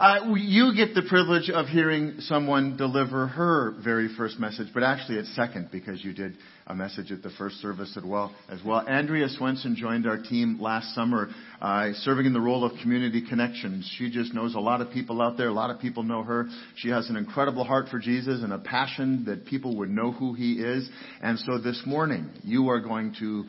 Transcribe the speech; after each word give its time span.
Uh, 0.00 0.32
you 0.34 0.74
get 0.74 0.94
the 0.94 1.02
privilege 1.02 1.50
of 1.50 1.66
hearing 1.66 2.14
someone 2.20 2.74
deliver 2.74 3.26
her 3.26 3.74
very 3.84 4.08
first 4.16 4.38
message, 4.38 4.66
but 4.72 4.82
actually 4.82 5.18
it's 5.18 5.36
second 5.36 5.68
because 5.70 6.02
you 6.02 6.14
did 6.14 6.32
a 6.68 6.74
message 6.74 7.12
at 7.12 7.22
the 7.22 7.28
first 7.36 7.56
service 7.56 7.94
as 7.98 8.02
well. 8.02 8.34
As 8.48 8.60
well, 8.64 8.82
Andrea 8.88 9.28
Swenson 9.28 9.76
joined 9.76 10.06
our 10.06 10.16
team 10.16 10.56
last 10.58 10.94
summer, 10.94 11.28
uh, 11.60 11.92
serving 11.96 12.24
in 12.24 12.32
the 12.32 12.40
role 12.40 12.64
of 12.64 12.72
community 12.80 13.28
connections. 13.28 13.94
She 13.98 14.10
just 14.10 14.32
knows 14.32 14.54
a 14.54 14.58
lot 14.58 14.80
of 14.80 14.90
people 14.90 15.20
out 15.20 15.36
there. 15.36 15.48
A 15.48 15.52
lot 15.52 15.68
of 15.68 15.82
people 15.82 16.02
know 16.02 16.22
her. 16.22 16.46
She 16.76 16.88
has 16.88 17.10
an 17.10 17.16
incredible 17.16 17.64
heart 17.64 17.90
for 17.90 17.98
Jesus 17.98 18.42
and 18.42 18.54
a 18.54 18.58
passion 18.58 19.26
that 19.26 19.44
people 19.44 19.76
would 19.76 19.90
know 19.90 20.12
who 20.12 20.32
He 20.32 20.62
is. 20.62 20.88
And 21.20 21.38
so 21.40 21.58
this 21.58 21.82
morning, 21.84 22.30
you 22.42 22.70
are 22.70 22.80
going 22.80 23.16
to 23.18 23.44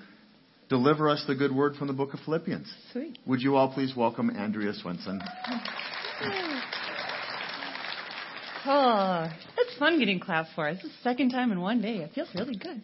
deliver 0.67 1.07
us 1.07 1.23
the 1.29 1.35
good 1.35 1.55
word 1.55 1.77
from 1.77 1.87
the 1.87 1.93
book 1.93 2.13
of 2.13 2.19
Philippians. 2.25 2.69
Sweet. 2.91 3.19
Would 3.25 3.41
you 3.41 3.55
all 3.55 3.73
please 3.73 3.93
welcome 3.95 4.29
Andrea 4.29 4.73
Swenson? 4.73 5.21
Oh, 8.63 9.27
it's 9.57 9.79
fun 9.79 9.97
getting 9.97 10.19
clapped 10.19 10.49
for. 10.53 10.71
This 10.71 10.83
is 10.83 10.91
the 10.91 11.09
second 11.09 11.31
time 11.31 11.51
in 11.51 11.59
one 11.61 11.81
day. 11.81 11.95
It 11.97 12.11
feels 12.13 12.29
really 12.35 12.55
good. 12.55 12.83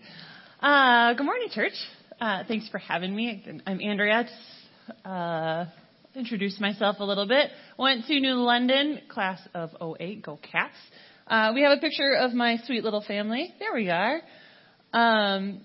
Uh, 0.60 1.14
good 1.14 1.24
morning, 1.24 1.50
church. 1.52 1.74
Uh, 2.20 2.44
thanks 2.48 2.68
for 2.70 2.80
having 2.80 3.16
me. 3.16 3.46
I'm 3.68 3.80
Andrea. 3.80 4.28
Uh, 5.06 5.66
introduce 6.16 6.60
myself 6.60 6.96
a 7.00 7.04
little 7.04 7.28
bit. 7.28 7.52
Went 7.78 8.08
to 8.08 8.20
New 8.20 8.38
London, 8.38 9.02
class 9.08 9.40
of 9.54 9.70
08. 10.00 10.24
Go 10.24 10.40
Cats. 10.52 10.74
Uh, 11.28 11.52
we 11.54 11.62
have 11.62 11.78
a 11.78 11.80
picture 11.80 12.16
of 12.20 12.34
my 12.34 12.58
sweet 12.66 12.84
little 12.84 13.04
family. 13.04 13.54
There 13.60 13.76
we 13.76 13.92
are. 13.92 14.20
Um, 14.94 15.62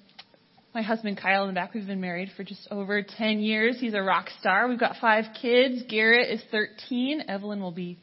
my 0.74 0.82
husband 0.82 1.18
Kyle 1.20 1.42
in 1.42 1.48
the 1.48 1.54
back. 1.54 1.74
We've 1.74 1.86
been 1.86 2.00
married 2.00 2.30
for 2.36 2.44
just 2.44 2.66
over 2.70 3.02
10 3.02 3.40
years. 3.40 3.76
He's 3.78 3.94
a 3.94 4.02
rock 4.02 4.28
star. 4.40 4.68
We've 4.68 4.80
got 4.80 4.96
five 5.00 5.24
kids. 5.40 5.82
Garrett 5.88 6.30
is 6.30 6.42
13. 6.50 7.24
Evelyn 7.28 7.60
will 7.60 7.72
be 7.72 7.98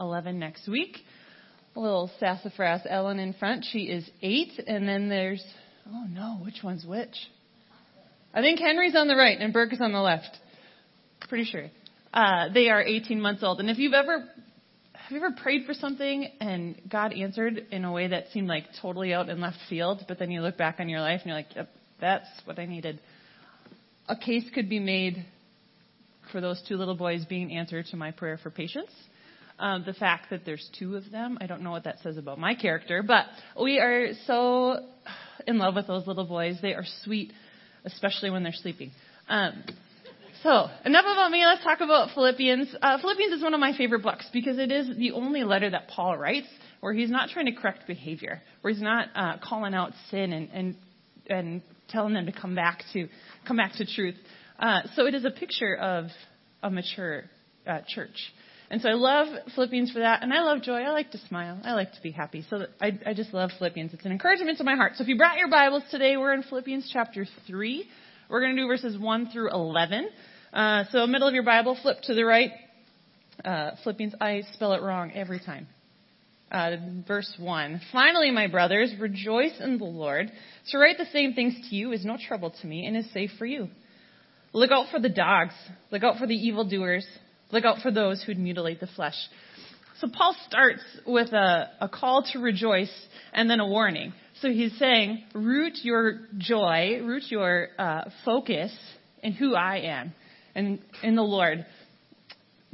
11 0.00 0.38
next 0.38 0.66
week. 0.66 0.98
A 1.76 1.80
little 1.80 2.10
sassafras 2.18 2.82
Ellen 2.88 3.18
in 3.18 3.34
front. 3.34 3.66
She 3.70 3.80
is 3.80 4.08
8. 4.22 4.64
And 4.66 4.88
then 4.88 5.08
there's, 5.08 5.44
oh 5.86 6.06
no, 6.08 6.38
which 6.42 6.60
one's 6.62 6.86
which? 6.86 7.16
I 8.32 8.40
think 8.40 8.60
Henry's 8.60 8.96
on 8.96 9.06
the 9.06 9.16
right 9.16 9.38
and 9.38 9.52
Burke 9.52 9.72
is 9.72 9.80
on 9.80 9.92
the 9.92 10.00
left. 10.00 10.38
Pretty 11.28 11.44
sure. 11.44 11.66
Uh, 12.12 12.48
they 12.52 12.70
are 12.70 12.80
18 12.80 13.20
months 13.20 13.42
old. 13.42 13.60
And 13.60 13.68
if 13.68 13.78
you've 13.78 13.92
ever 13.92 14.24
have 15.04 15.12
you 15.12 15.18
ever 15.18 15.36
prayed 15.36 15.66
for 15.66 15.74
something 15.74 16.26
and 16.40 16.80
God 16.90 17.12
answered 17.12 17.66
in 17.70 17.84
a 17.84 17.92
way 17.92 18.08
that 18.08 18.28
seemed 18.32 18.48
like 18.48 18.64
totally 18.80 19.12
out 19.12 19.28
in 19.28 19.38
left 19.38 19.58
field, 19.68 20.02
but 20.08 20.18
then 20.18 20.30
you 20.30 20.40
look 20.40 20.56
back 20.56 20.76
on 20.80 20.88
your 20.88 21.00
life 21.00 21.20
and 21.20 21.26
you're 21.26 21.36
like, 21.36 21.54
yep, 21.54 21.68
that's 22.00 22.26
what 22.46 22.58
I 22.58 22.64
needed. 22.64 22.98
A 24.08 24.16
case 24.16 24.44
could 24.54 24.70
be 24.70 24.78
made 24.78 25.26
for 26.32 26.40
those 26.40 26.62
two 26.66 26.78
little 26.78 26.94
boys 26.94 27.22
being 27.26 27.54
answered 27.54 27.84
to 27.90 27.98
my 27.98 28.12
prayer 28.12 28.38
for 28.42 28.48
patience. 28.48 28.88
Um, 29.58 29.82
the 29.84 29.92
fact 29.92 30.30
that 30.30 30.46
there's 30.46 30.66
two 30.78 30.96
of 30.96 31.10
them, 31.10 31.36
I 31.38 31.46
don't 31.48 31.60
know 31.60 31.70
what 31.70 31.84
that 31.84 31.98
says 32.02 32.16
about 32.16 32.38
my 32.38 32.54
character, 32.54 33.02
but 33.06 33.26
we 33.60 33.80
are 33.80 34.14
so 34.26 34.78
in 35.46 35.58
love 35.58 35.74
with 35.74 35.86
those 35.86 36.06
little 36.06 36.26
boys. 36.26 36.56
They 36.62 36.72
are 36.72 36.86
sweet, 37.02 37.30
especially 37.84 38.30
when 38.30 38.42
they're 38.42 38.52
sleeping. 38.54 38.90
Um, 39.28 39.64
so, 40.44 40.68
enough 40.84 41.06
about 41.10 41.30
me. 41.30 41.44
Let's 41.44 41.64
talk 41.64 41.80
about 41.80 42.10
Philippians. 42.14 42.68
Uh, 42.80 42.98
Philippians 43.00 43.32
is 43.32 43.42
one 43.42 43.54
of 43.54 43.60
my 43.60 43.76
favorite 43.76 44.02
books 44.02 44.28
because 44.30 44.58
it 44.58 44.70
is 44.70 44.96
the 44.96 45.12
only 45.12 45.42
letter 45.42 45.70
that 45.70 45.88
Paul 45.88 46.18
writes 46.18 46.46
where 46.80 46.92
he's 46.92 47.10
not 47.10 47.30
trying 47.30 47.46
to 47.46 47.52
correct 47.52 47.86
behavior, 47.86 48.42
where 48.60 48.72
he's 48.72 48.82
not 48.82 49.08
uh, 49.14 49.38
calling 49.42 49.72
out 49.72 49.92
sin 50.10 50.34
and, 50.34 50.50
and 50.52 50.76
and 51.30 51.62
telling 51.88 52.12
them 52.12 52.26
to 52.26 52.32
come 52.32 52.54
back 52.54 52.82
to 52.92 53.08
come 53.48 53.56
back 53.56 53.72
to 53.76 53.86
truth. 53.86 54.16
Uh, 54.58 54.82
so 54.94 55.06
it 55.06 55.14
is 55.14 55.24
a 55.24 55.30
picture 55.30 55.74
of 55.74 56.08
a 56.62 56.70
mature 56.70 57.24
uh, 57.66 57.78
church. 57.88 58.32
And 58.70 58.82
so 58.82 58.90
I 58.90 58.94
love 58.94 59.28
Philippians 59.54 59.92
for 59.92 60.00
that, 60.00 60.22
and 60.22 60.30
I 60.30 60.42
love 60.42 60.62
joy. 60.62 60.82
I 60.82 60.90
like 60.90 61.10
to 61.12 61.18
smile. 61.26 61.58
I 61.64 61.72
like 61.72 61.92
to 61.94 62.02
be 62.02 62.10
happy. 62.10 62.44
So 62.50 62.66
I, 62.82 62.98
I 63.06 63.14
just 63.14 63.32
love 63.32 63.50
Philippians. 63.58 63.94
It's 63.94 64.04
an 64.04 64.12
encouragement 64.12 64.58
to 64.58 64.64
my 64.64 64.74
heart. 64.74 64.92
So 64.96 65.04
if 65.04 65.08
you 65.08 65.16
brought 65.16 65.38
your 65.38 65.48
Bibles 65.48 65.84
today, 65.90 66.18
we're 66.18 66.34
in 66.34 66.42
Philippians 66.42 66.90
chapter 66.92 67.26
3. 67.46 67.86
We're 68.28 68.40
going 68.40 68.56
to 68.56 68.62
do 68.62 68.66
verses 68.66 68.98
1 68.98 69.30
through 69.30 69.50
11. 69.50 70.08
Uh, 70.54 70.84
so, 70.92 71.04
middle 71.08 71.26
of 71.26 71.34
your 71.34 71.42
Bible, 71.42 71.76
flip 71.82 72.00
to 72.02 72.14
the 72.14 72.22
right. 72.22 72.52
Uh, 73.44 73.72
Philippians, 73.82 74.14
I 74.20 74.42
spell 74.52 74.72
it 74.74 74.82
wrong 74.82 75.10
every 75.10 75.40
time. 75.40 75.66
Uh, 76.52 76.76
verse 77.08 77.34
1. 77.40 77.80
Finally, 77.92 78.30
my 78.30 78.46
brothers, 78.46 78.94
rejoice 79.00 79.58
in 79.58 79.78
the 79.78 79.84
Lord. 79.84 80.30
To 80.70 80.78
write 80.78 80.96
the 80.96 81.06
same 81.06 81.32
things 81.32 81.54
to 81.68 81.74
you 81.74 81.90
is 81.90 82.04
no 82.04 82.16
trouble 82.28 82.54
to 82.62 82.66
me 82.68 82.86
and 82.86 82.96
is 82.96 83.12
safe 83.12 83.32
for 83.36 83.46
you. 83.46 83.66
Look 84.52 84.70
out 84.70 84.92
for 84.92 85.00
the 85.00 85.08
dogs. 85.08 85.54
Look 85.90 86.04
out 86.04 86.18
for 86.18 86.28
the 86.28 86.36
evildoers. 86.36 87.04
Look 87.50 87.64
out 87.64 87.78
for 87.82 87.90
those 87.90 88.22
who 88.22 88.32
mutilate 88.36 88.78
the 88.78 88.86
flesh. 88.86 89.16
So 90.00 90.06
Paul 90.06 90.36
starts 90.46 90.82
with 91.04 91.32
a, 91.32 91.70
a 91.80 91.88
call 91.88 92.22
to 92.32 92.38
rejoice 92.38 92.92
and 93.32 93.50
then 93.50 93.58
a 93.58 93.66
warning. 93.66 94.12
So 94.40 94.48
he's 94.50 94.78
saying, 94.78 95.24
root 95.34 95.80
your 95.82 96.20
joy, 96.38 97.00
root 97.02 97.24
your 97.28 97.70
uh, 97.76 98.02
focus 98.24 98.72
in 99.20 99.32
who 99.32 99.56
I 99.56 99.78
am 99.78 100.14
and 100.54 100.80
in 101.02 101.16
the 101.16 101.22
Lord 101.22 101.66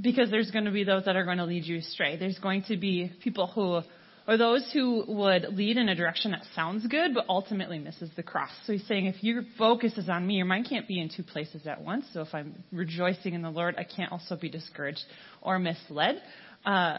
because 0.00 0.30
there's 0.30 0.50
going 0.50 0.64
to 0.64 0.70
be 0.70 0.84
those 0.84 1.04
that 1.04 1.16
are 1.16 1.24
going 1.24 1.38
to 1.38 1.44
lead 1.44 1.64
you 1.64 1.78
astray. 1.78 2.16
There's 2.16 2.38
going 2.38 2.64
to 2.68 2.76
be 2.76 3.12
people 3.22 3.46
who 3.46 3.82
or 4.28 4.36
those 4.36 4.68
who 4.72 5.04
would 5.08 5.44
lead 5.54 5.76
in 5.76 5.88
a 5.88 5.94
direction 5.94 6.30
that 6.30 6.42
sounds 6.54 6.86
good 6.86 7.14
but 7.14 7.24
ultimately 7.28 7.78
misses 7.78 8.10
the 8.16 8.22
cross. 8.22 8.50
So 8.64 8.72
he's 8.72 8.86
saying 8.86 9.06
if 9.06 9.22
your 9.22 9.42
focus 9.58 9.96
is 9.96 10.08
on 10.08 10.26
me, 10.26 10.34
your 10.34 10.46
mind 10.46 10.68
can't 10.68 10.86
be 10.86 11.00
in 11.00 11.10
two 11.14 11.22
places 11.22 11.66
at 11.66 11.82
once. 11.82 12.06
So 12.12 12.22
if 12.22 12.28
I'm 12.32 12.62
rejoicing 12.70 13.34
in 13.34 13.42
the 13.42 13.50
Lord, 13.50 13.74
I 13.76 13.84
can't 13.84 14.12
also 14.12 14.36
be 14.36 14.48
discouraged 14.48 15.02
or 15.42 15.58
misled. 15.58 16.22
Uh, 16.64 16.98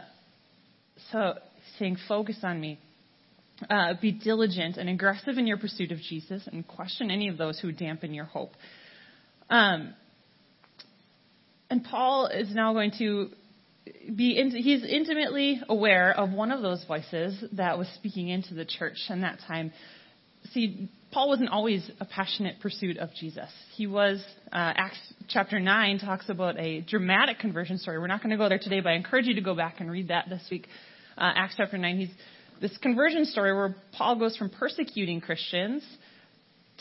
so 1.12 1.36
saying 1.80 1.98
focus 2.08 2.38
on 2.44 2.60
me. 2.60 2.80
Uh, 3.70 3.94
be 4.02 4.12
diligent 4.12 4.78
and 4.78 4.90
aggressive 4.90 5.38
in 5.38 5.46
your 5.46 5.58
pursuit 5.58 5.92
of 5.92 6.00
Jesus 6.00 6.48
and 6.52 6.68
question 6.68 7.12
any 7.12 7.28
of 7.28 7.38
those 7.38 7.60
who 7.60 7.72
dampen 7.72 8.12
your 8.12 8.26
hope. 8.26 8.52
Um, 9.52 9.94
and 11.72 11.84
Paul 11.86 12.28
is 12.28 12.54
now 12.54 12.74
going 12.74 12.92
to 13.00 13.30
be, 14.16 14.38
in, 14.38 14.52
he's 14.52 14.84
intimately 14.84 15.62
aware 15.70 16.12
of 16.12 16.32
one 16.32 16.52
of 16.52 16.62
those 16.62 16.84
voices 16.86 17.44
that 17.54 17.78
was 17.78 17.88
speaking 17.96 18.28
into 18.28 18.54
the 18.54 18.66
church 18.66 18.98
in 19.10 19.22
that 19.22 19.40
time. 19.48 19.72
See, 20.52 20.90
Paul 21.12 21.30
wasn't 21.30 21.50
always 21.50 21.90
a 22.02 22.06
passionate 22.06 22.60
pursuit 22.60 22.98
of 22.98 23.10
Jesus. 23.14 23.50
He 23.76 23.88
was, 23.88 24.22
uh, 24.52 24.74
Acts 24.76 25.00
chapter 25.30 25.62
9 25.62 26.00
talks 26.00 26.28
about 26.28 26.60
a 26.60 26.82
dramatic 26.82 27.40
conversion 27.40 27.78
story. 27.78 28.00
We're 28.00 28.08
not 28.08 28.22
going 28.22 28.32
to 28.32 28.38
go 28.38 28.50
there 28.50 28.60
today, 28.60 28.82
but 28.82 28.90
I 28.90 28.96
encourage 28.96 29.28
you 29.28 29.36
to 29.36 29.42
go 29.42 29.56
back 29.56 29.80
and 29.80 29.90
read 29.90 30.10
that 30.10 30.28
this 30.28 30.46
week. 30.52 30.68
Uh, 31.18 31.32
Acts 31.36 31.56
chapter 31.56 31.78
9, 31.78 31.98
he's 31.98 32.12
this 32.60 32.78
conversion 32.78 33.26
story 33.26 33.54
where 33.54 33.76
Paul 33.98 34.20
goes 34.20 34.36
from 34.36 34.50
persecuting 34.50 35.22
Christians 35.22 35.84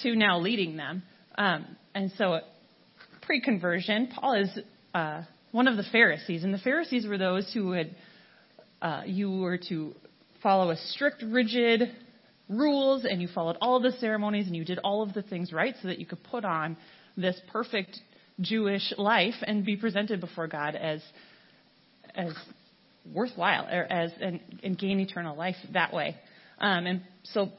to 0.02 0.16
now 0.16 0.40
leading 0.40 0.76
them. 0.76 1.04
Um, 1.38 1.76
and 1.94 2.10
so, 2.18 2.40
pre 3.22 3.40
conversion, 3.40 4.08
Paul 4.12 4.34
is 4.34 4.58
uh, 4.94 5.22
one 5.52 5.68
of 5.68 5.76
the 5.76 5.84
Pharisees, 5.90 6.44
and 6.44 6.54
the 6.54 6.58
Pharisees 6.58 7.06
were 7.06 7.18
those 7.18 7.52
who 7.52 7.72
had 7.72 7.94
uh, 8.82 9.02
you 9.06 9.30
were 9.30 9.58
to 9.68 9.94
follow 10.42 10.70
a 10.70 10.76
strict, 10.76 11.22
rigid 11.22 11.82
rules, 12.48 13.04
and 13.04 13.20
you 13.20 13.28
followed 13.28 13.56
all 13.60 13.76
of 13.76 13.82
the 13.82 13.92
ceremonies, 13.98 14.46
and 14.46 14.56
you 14.56 14.64
did 14.64 14.78
all 14.78 15.02
of 15.02 15.12
the 15.12 15.22
things 15.22 15.52
right, 15.52 15.74
so 15.82 15.88
that 15.88 15.98
you 15.98 16.06
could 16.06 16.22
put 16.24 16.44
on 16.44 16.76
this 17.16 17.38
perfect 17.52 17.98
Jewish 18.40 18.92
life 18.96 19.34
and 19.42 19.64
be 19.64 19.76
presented 19.76 20.20
before 20.20 20.46
God 20.46 20.74
as 20.74 21.02
as 22.14 22.32
worthwhile, 23.14 23.66
or 23.70 23.84
as 23.84 24.12
and, 24.20 24.40
and 24.62 24.78
gain 24.78 25.00
eternal 25.00 25.36
life 25.36 25.56
that 25.72 25.92
way. 25.92 26.16
Um, 26.58 26.86
and 26.86 27.02
so 27.22 27.50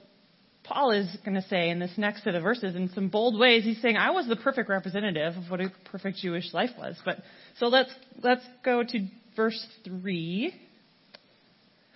Paul 0.73 0.91
is 0.91 1.07
going 1.25 1.35
to 1.35 1.47
say 1.49 1.69
in 1.69 1.79
this 1.79 1.91
next 1.97 2.23
set 2.23 2.33
of 2.33 2.43
verses, 2.43 2.75
in 2.75 2.89
some 2.93 3.09
bold 3.09 3.37
ways, 3.37 3.65
he's 3.65 3.81
saying, 3.81 3.97
I 3.97 4.11
was 4.11 4.27
the 4.27 4.37
perfect 4.37 4.69
representative 4.69 5.35
of 5.35 5.49
what 5.49 5.59
a 5.59 5.69
perfect 5.91 6.19
Jewish 6.19 6.53
life 6.53 6.69
was. 6.77 6.95
But 7.03 7.17
so 7.59 7.67
let's 7.67 7.91
let's 8.23 8.43
go 8.63 8.81
to 8.81 9.07
verse 9.35 9.65
three. 9.83 10.53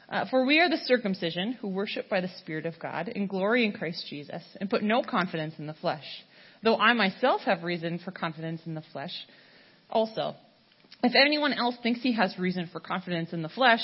Uh, 0.09 0.25
For 0.29 0.45
we 0.45 0.59
are 0.59 0.69
the 0.69 0.79
circumcision 0.85 1.53
who 1.53 1.69
worship 1.69 2.09
by 2.09 2.19
the 2.19 2.29
Spirit 2.39 2.65
of 2.65 2.73
God 2.79 3.07
and 3.07 3.29
glory 3.29 3.65
in 3.65 3.71
Christ 3.71 4.05
Jesus 4.09 4.43
and 4.59 4.69
put 4.69 4.83
no 4.83 5.01
confidence 5.01 5.55
in 5.57 5.67
the 5.67 5.73
flesh. 5.73 6.05
Though 6.61 6.77
I 6.77 6.93
myself 6.93 7.41
have 7.45 7.63
reason 7.63 7.99
for 8.03 8.11
confidence 8.11 8.61
in 8.65 8.75
the 8.75 8.83
flesh 8.91 9.13
also. 9.89 10.35
If 11.01 11.13
anyone 11.15 11.53
else 11.53 11.75
thinks 11.81 12.01
he 12.01 12.13
has 12.15 12.37
reason 12.37 12.69
for 12.71 12.81
confidence 12.81 13.31
in 13.31 13.41
the 13.41 13.49
flesh, 13.49 13.81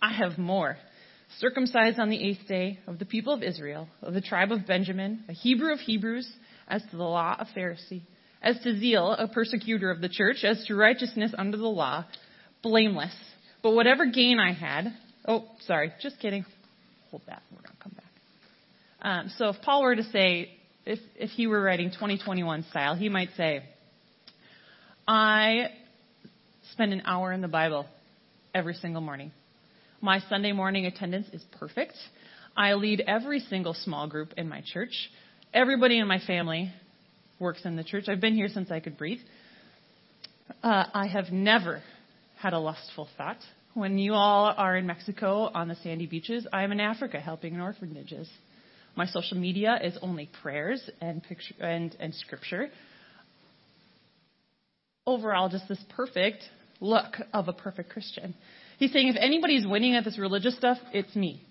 I 0.00 0.12
have 0.12 0.36
more 0.36 0.78
circumcised 1.38 1.98
on 1.98 2.10
the 2.10 2.22
eighth 2.22 2.46
day, 2.48 2.78
of 2.86 2.98
the 2.98 3.04
people 3.04 3.32
of 3.32 3.42
Israel, 3.42 3.88
of 4.02 4.14
the 4.14 4.20
tribe 4.20 4.52
of 4.52 4.66
Benjamin, 4.66 5.24
a 5.28 5.32
Hebrew 5.32 5.72
of 5.72 5.80
Hebrews, 5.80 6.30
as 6.68 6.82
to 6.90 6.96
the 6.96 7.02
law, 7.02 7.36
a 7.38 7.46
Pharisee, 7.56 8.02
as 8.42 8.58
to 8.60 8.78
zeal, 8.78 9.12
a 9.12 9.28
persecutor 9.28 9.90
of 9.90 10.00
the 10.00 10.08
church, 10.08 10.44
as 10.44 10.64
to 10.66 10.74
righteousness 10.74 11.32
under 11.36 11.56
the 11.56 11.66
law, 11.66 12.04
blameless. 12.62 13.14
But 13.62 13.72
whatever 13.72 14.06
gain 14.06 14.38
I 14.38 14.52
had, 14.52 14.92
oh, 15.26 15.46
sorry, 15.66 15.92
just 16.00 16.18
kidding. 16.18 16.44
Hold 17.10 17.22
that. 17.26 17.42
We're 17.50 17.62
going 17.62 17.76
to 17.76 17.82
come 17.82 17.92
back. 17.96 18.04
Um, 19.02 19.32
so 19.36 19.48
if 19.48 19.56
Paul 19.62 19.82
were 19.82 19.96
to 19.96 20.04
say, 20.04 20.50
if, 20.84 20.98
if 21.16 21.30
he 21.30 21.46
were 21.46 21.62
writing 21.62 21.90
2021 21.90 22.64
style, 22.70 22.94
he 22.96 23.08
might 23.08 23.30
say, 23.36 23.62
I 25.06 25.66
spend 26.72 26.92
an 26.92 27.02
hour 27.04 27.32
in 27.32 27.40
the 27.40 27.48
Bible 27.48 27.86
every 28.54 28.74
single 28.74 29.02
morning. 29.02 29.32
My 30.04 30.18
Sunday 30.28 30.50
morning 30.50 30.86
attendance 30.86 31.28
is 31.32 31.44
perfect. 31.60 31.94
I 32.56 32.74
lead 32.74 33.04
every 33.06 33.38
single 33.38 33.72
small 33.72 34.08
group 34.08 34.32
in 34.36 34.48
my 34.48 34.60
church. 34.66 34.90
Everybody 35.54 36.00
in 36.00 36.08
my 36.08 36.18
family 36.18 36.72
works 37.38 37.60
in 37.64 37.76
the 37.76 37.84
church. 37.84 38.06
I've 38.08 38.20
been 38.20 38.34
here 38.34 38.48
since 38.48 38.72
I 38.72 38.80
could 38.80 38.98
breathe. 38.98 39.20
Uh, 40.60 40.86
I 40.92 41.06
have 41.06 41.30
never 41.30 41.84
had 42.36 42.52
a 42.52 42.58
lustful 42.58 43.06
thought. 43.16 43.36
When 43.74 43.96
you 43.96 44.14
all 44.14 44.52
are 44.56 44.76
in 44.76 44.88
Mexico 44.88 45.48
on 45.54 45.68
the 45.68 45.76
sandy 45.84 46.06
beaches, 46.06 46.48
I 46.52 46.64
am 46.64 46.72
in 46.72 46.80
Africa 46.80 47.20
helping 47.20 47.54
in 47.54 47.60
orphanages. 47.60 48.28
My 48.96 49.06
social 49.06 49.38
media 49.38 49.78
is 49.80 49.96
only 50.02 50.28
prayers 50.42 50.82
and 51.00 51.22
picture 51.22 51.54
and, 51.60 51.96
and 52.00 52.12
scripture. 52.12 52.70
Overall, 55.06 55.48
just 55.48 55.68
this 55.68 55.82
perfect 55.94 56.42
look 56.80 57.14
of 57.32 57.46
a 57.46 57.52
perfect 57.52 57.90
Christian. 57.90 58.34
He's 58.78 58.92
saying 58.92 59.08
if 59.08 59.16
anybody's 59.18 59.66
winning 59.66 59.94
at 59.94 60.04
this 60.04 60.18
religious 60.18 60.56
stuff, 60.56 60.78
it's 60.92 61.14
me. 61.14 61.42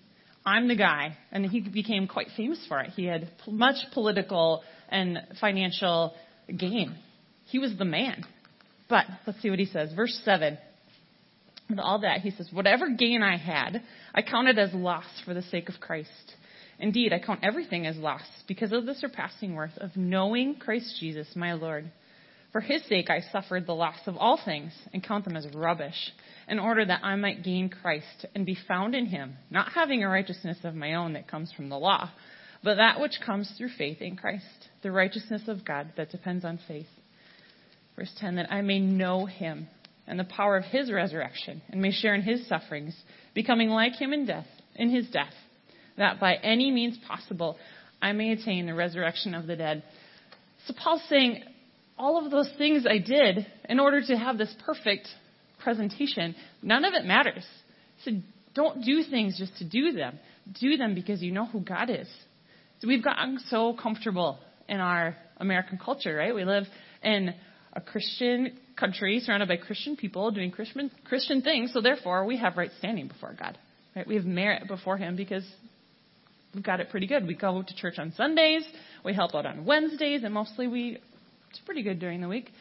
I'm 0.45 0.67
the 0.67 0.75
guy. 0.75 1.17
And 1.31 1.45
he 1.45 1.61
became 1.61 2.07
quite 2.07 2.27
famous 2.35 2.63
for 2.67 2.79
it. 2.79 2.91
He 2.91 3.05
had 3.05 3.29
much 3.47 3.75
political 3.93 4.63
and 4.89 5.19
financial 5.39 6.13
gain. 6.55 6.97
He 7.45 7.59
was 7.59 7.77
the 7.77 7.85
man. 7.85 8.25
But 8.89 9.05
let's 9.25 9.41
see 9.41 9.49
what 9.49 9.59
he 9.59 9.65
says. 9.65 9.93
Verse 9.93 10.19
7. 10.25 10.57
With 11.69 11.79
all 11.79 11.99
that, 11.99 12.19
he 12.19 12.31
says, 12.31 12.49
Whatever 12.51 12.89
gain 12.89 13.23
I 13.23 13.37
had, 13.37 13.81
I 14.13 14.21
counted 14.21 14.59
as 14.59 14.73
loss 14.73 15.05
for 15.23 15.33
the 15.33 15.41
sake 15.43 15.69
of 15.69 15.79
Christ. 15.79 16.09
Indeed, 16.79 17.13
I 17.13 17.19
count 17.19 17.41
everything 17.43 17.85
as 17.85 17.95
loss 17.95 18.23
because 18.47 18.73
of 18.73 18.85
the 18.85 18.95
surpassing 18.95 19.55
worth 19.55 19.77
of 19.77 19.95
knowing 19.95 20.55
Christ 20.55 20.97
Jesus, 20.99 21.27
my 21.35 21.53
Lord. 21.53 21.89
For 22.51 22.59
his 22.59 22.83
sake 22.89 23.09
I 23.09 23.21
suffered 23.31 23.65
the 23.65 23.75
loss 23.75 23.99
of 24.07 24.17
all 24.17 24.39
things 24.43 24.73
and 24.93 25.03
count 25.03 25.25
them 25.25 25.37
as 25.37 25.47
rubbish, 25.53 26.11
in 26.47 26.59
order 26.59 26.83
that 26.83 27.03
I 27.03 27.15
might 27.15 27.43
gain 27.43 27.69
Christ 27.69 28.25
and 28.35 28.45
be 28.45 28.57
found 28.67 28.93
in 28.93 29.05
him, 29.05 29.37
not 29.49 29.71
having 29.71 30.03
a 30.03 30.09
righteousness 30.09 30.57
of 30.63 30.75
my 30.75 30.95
own 30.95 31.13
that 31.13 31.29
comes 31.29 31.51
from 31.53 31.69
the 31.69 31.79
law, 31.79 32.09
but 32.63 32.75
that 32.75 32.99
which 32.99 33.19
comes 33.25 33.51
through 33.57 33.69
faith 33.77 34.01
in 34.01 34.17
Christ, 34.17 34.69
the 34.83 34.91
righteousness 34.91 35.43
of 35.47 35.65
God 35.65 35.93
that 35.95 36.11
depends 36.11 36.43
on 36.43 36.59
faith. 36.67 36.87
Verse 37.95 38.11
10 38.17 38.35
that 38.35 38.51
I 38.51 38.61
may 38.61 38.79
know 38.79 39.25
him 39.25 39.67
and 40.07 40.19
the 40.19 40.25
power 40.25 40.57
of 40.57 40.65
his 40.65 40.91
resurrection 40.91 41.61
and 41.69 41.81
may 41.81 41.91
share 41.91 42.15
in 42.15 42.21
his 42.21 42.47
sufferings, 42.47 42.95
becoming 43.33 43.69
like 43.69 43.93
him 43.93 44.11
in 44.11 44.25
death, 44.25 44.47
in 44.75 44.89
his 44.89 45.07
death, 45.09 45.33
that 45.97 46.19
by 46.19 46.35
any 46.35 46.69
means 46.71 46.97
possible 47.07 47.57
I 48.01 48.11
may 48.11 48.31
attain 48.31 48.65
the 48.65 48.73
resurrection 48.73 49.33
of 49.33 49.47
the 49.47 49.55
dead. 49.55 49.83
So 50.65 50.73
Paul's 50.77 51.03
saying, 51.07 51.43
all 52.01 52.25
of 52.25 52.31
those 52.31 52.49
things 52.57 52.85
I 52.89 52.97
did 52.97 53.45
in 53.69 53.79
order 53.79 54.01
to 54.01 54.17
have 54.17 54.37
this 54.37 54.53
perfect 54.65 55.07
presentation, 55.63 56.35
none 56.63 56.83
of 56.83 56.93
it 56.93 57.05
matters. 57.05 57.45
So 58.03 58.11
don't 58.55 58.83
do 58.83 59.03
things 59.03 59.37
just 59.37 59.55
to 59.57 59.65
do 59.65 59.91
them. 59.91 60.17
Do 60.59 60.77
them 60.77 60.95
because 60.95 61.21
you 61.21 61.31
know 61.31 61.45
who 61.45 61.61
God 61.61 61.91
is. 61.91 62.07
So 62.79 62.87
we've 62.87 63.03
gotten 63.03 63.39
so 63.49 63.75
comfortable 63.79 64.39
in 64.67 64.79
our 64.79 65.15
American 65.37 65.77
culture, 65.77 66.15
right? 66.15 66.33
We 66.33 66.43
live 66.43 66.63
in 67.03 67.35
a 67.73 67.81
Christian 67.81 68.57
country 68.75 69.19
surrounded 69.19 69.47
by 69.47 69.57
Christian 69.57 69.95
people 69.95 70.31
doing 70.31 70.49
Christian, 70.49 70.89
Christian 71.05 71.43
things, 71.43 71.71
so 71.71 71.81
therefore 71.81 72.25
we 72.25 72.37
have 72.37 72.57
right 72.57 72.71
standing 72.79 73.07
before 73.07 73.35
God. 73.39 73.59
Right? 73.95 74.07
We 74.07 74.15
have 74.15 74.25
merit 74.25 74.67
before 74.67 74.97
Him 74.97 75.15
because 75.15 75.45
we've 76.55 76.63
got 76.63 76.79
it 76.79 76.89
pretty 76.89 77.05
good. 77.05 77.27
We 77.27 77.35
go 77.35 77.61
to 77.61 77.75
church 77.75 77.99
on 77.99 78.11
Sundays, 78.17 78.63
we 79.05 79.13
help 79.13 79.35
out 79.35 79.45
on 79.45 79.65
Wednesdays, 79.65 80.23
and 80.23 80.33
mostly 80.33 80.67
we 80.67 80.97
it's 81.51 81.59
pretty 81.59 81.83
good 81.83 81.99
during 81.99 82.21
the 82.21 82.27
week. 82.27 82.51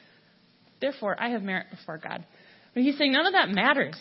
Therefore, 0.81 1.17
I 1.19 1.31
have 1.31 1.43
merit 1.43 1.67
before 1.71 1.99
God. 1.99 2.25
But 2.75 2.83
he's 2.83 2.99
saying 2.99 3.13
none 3.13 3.27
of 3.27 3.33
that 3.33 3.51
matters. 3.51 3.97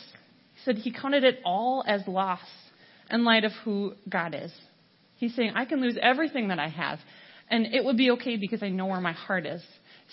He 0.55 0.61
said 0.65 0.77
he 0.77 0.91
counted 0.91 1.23
it 1.23 1.39
all 1.45 1.83
as 1.87 2.01
loss 2.07 2.41
in 3.09 3.23
light 3.23 3.43
of 3.43 3.51
who 3.63 3.93
God 4.07 4.35
is. 4.35 4.51
He's 5.15 5.35
saying 5.35 5.53
I 5.55 5.65
can 5.65 5.81
lose 5.81 5.97
everything 6.01 6.49
that 6.49 6.59
I 6.59 6.69
have, 6.69 6.99
and 7.49 7.65
it 7.67 7.83
would 7.83 7.97
be 7.97 8.11
okay 8.11 8.37
because 8.37 8.63
I 8.63 8.69
know 8.69 8.85
where 8.85 9.01
my 9.01 9.11
heart 9.13 9.45
is. 9.45 9.61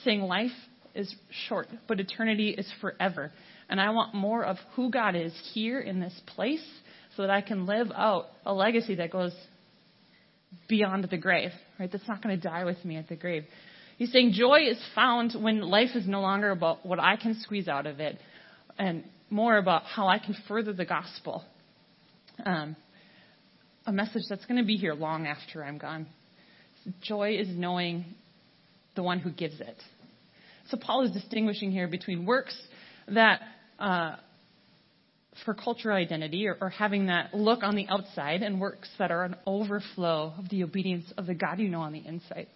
Saying 0.05 0.21
life 0.21 0.51
is 0.95 1.15
short, 1.49 1.69
but 1.87 2.01
eternity 2.01 2.51
is 2.51 2.71
forever. 2.81 3.33
And 3.69 3.81
I 3.81 3.91
want 3.91 4.15
more 4.15 4.45
of 4.45 4.57
who 4.75 4.91
God 4.91 5.15
is 5.15 5.33
here 5.53 5.81
in 5.81 6.01
this 6.01 6.19
place 6.27 6.65
so 7.17 7.23
that 7.23 7.31
I 7.31 7.41
can 7.41 7.67
live 7.67 7.89
out 7.95 8.27
a 8.45 8.53
legacy 8.53 8.97
that 8.97 9.11
goes 9.11 9.33
beyond 10.69 11.07
the 11.11 11.17
grave, 11.17 11.51
right? 11.79 11.91
That's 11.91 12.07
not 12.09 12.23
going 12.23 12.39
to 12.39 12.43
die 12.43 12.65
with 12.65 12.85
me 12.85 12.97
at 12.97 13.09
the 13.09 13.17
grave. 13.17 13.45
He's 13.97 14.13
saying 14.13 14.33
joy 14.33 14.61
is 14.69 14.79
found 14.95 15.35
when 15.39 15.61
life 15.61 15.91
is 15.95 16.07
no 16.07 16.21
longer 16.21 16.51
about 16.51 16.85
what 16.85 17.01
I 17.01 17.17
can 17.17 17.35
squeeze 17.41 17.67
out 17.67 17.87
of 17.87 17.99
it 18.01 18.19
and 18.79 19.05
more 19.31 19.57
about 19.57 19.85
how 19.85 20.07
I 20.07 20.19
can 20.19 20.37
further 20.47 20.73
the 20.73 20.85
gospel. 20.85 21.45
Um, 22.45 22.77
a 23.87 23.93
message 23.93 24.25
that's 24.29 24.45
going 24.45 24.61
to 24.61 24.67
be 24.67 24.77
here 24.77 24.93
long 24.93 25.27
after 25.27 25.65
I'm 25.65 25.79
gone. 25.79 26.07
Joy 27.01 27.37
is 27.39 27.49
knowing 27.49 28.05
the 28.95 29.03
one 29.03 29.19
who 29.19 29.31
gives 29.31 29.61
it. 29.61 29.77
So 30.69 30.77
Paul 30.77 31.05
is 31.05 31.13
distinguishing 31.13 31.71
here 31.71 31.89
between 31.89 32.27
works 32.27 32.57
that 33.09 33.41
uh, 33.79 34.17
for 35.45 35.55
cultural 35.55 35.97
identity 35.97 36.47
or, 36.49 36.57
or, 36.61 36.71
having 36.71 37.07
that 37.07 37.35
look 37.35 37.63
on 37.63 37.77
the 37.77 37.87
outside 37.89 38.43
and 38.43 38.59
works 38.61 38.89
that 38.99 39.11
are 39.11 39.25
an 39.25 39.37
overflow 39.47 40.33
of 40.39 40.49
the 40.49 40.65
obedience 40.65 41.13
of 41.19 41.27
the 41.27 41.35
God 41.35 41.61
you 41.61 41.69
know 41.69 41.83
on 41.83 41.93
the 41.93 42.05
inside. 42.05 42.47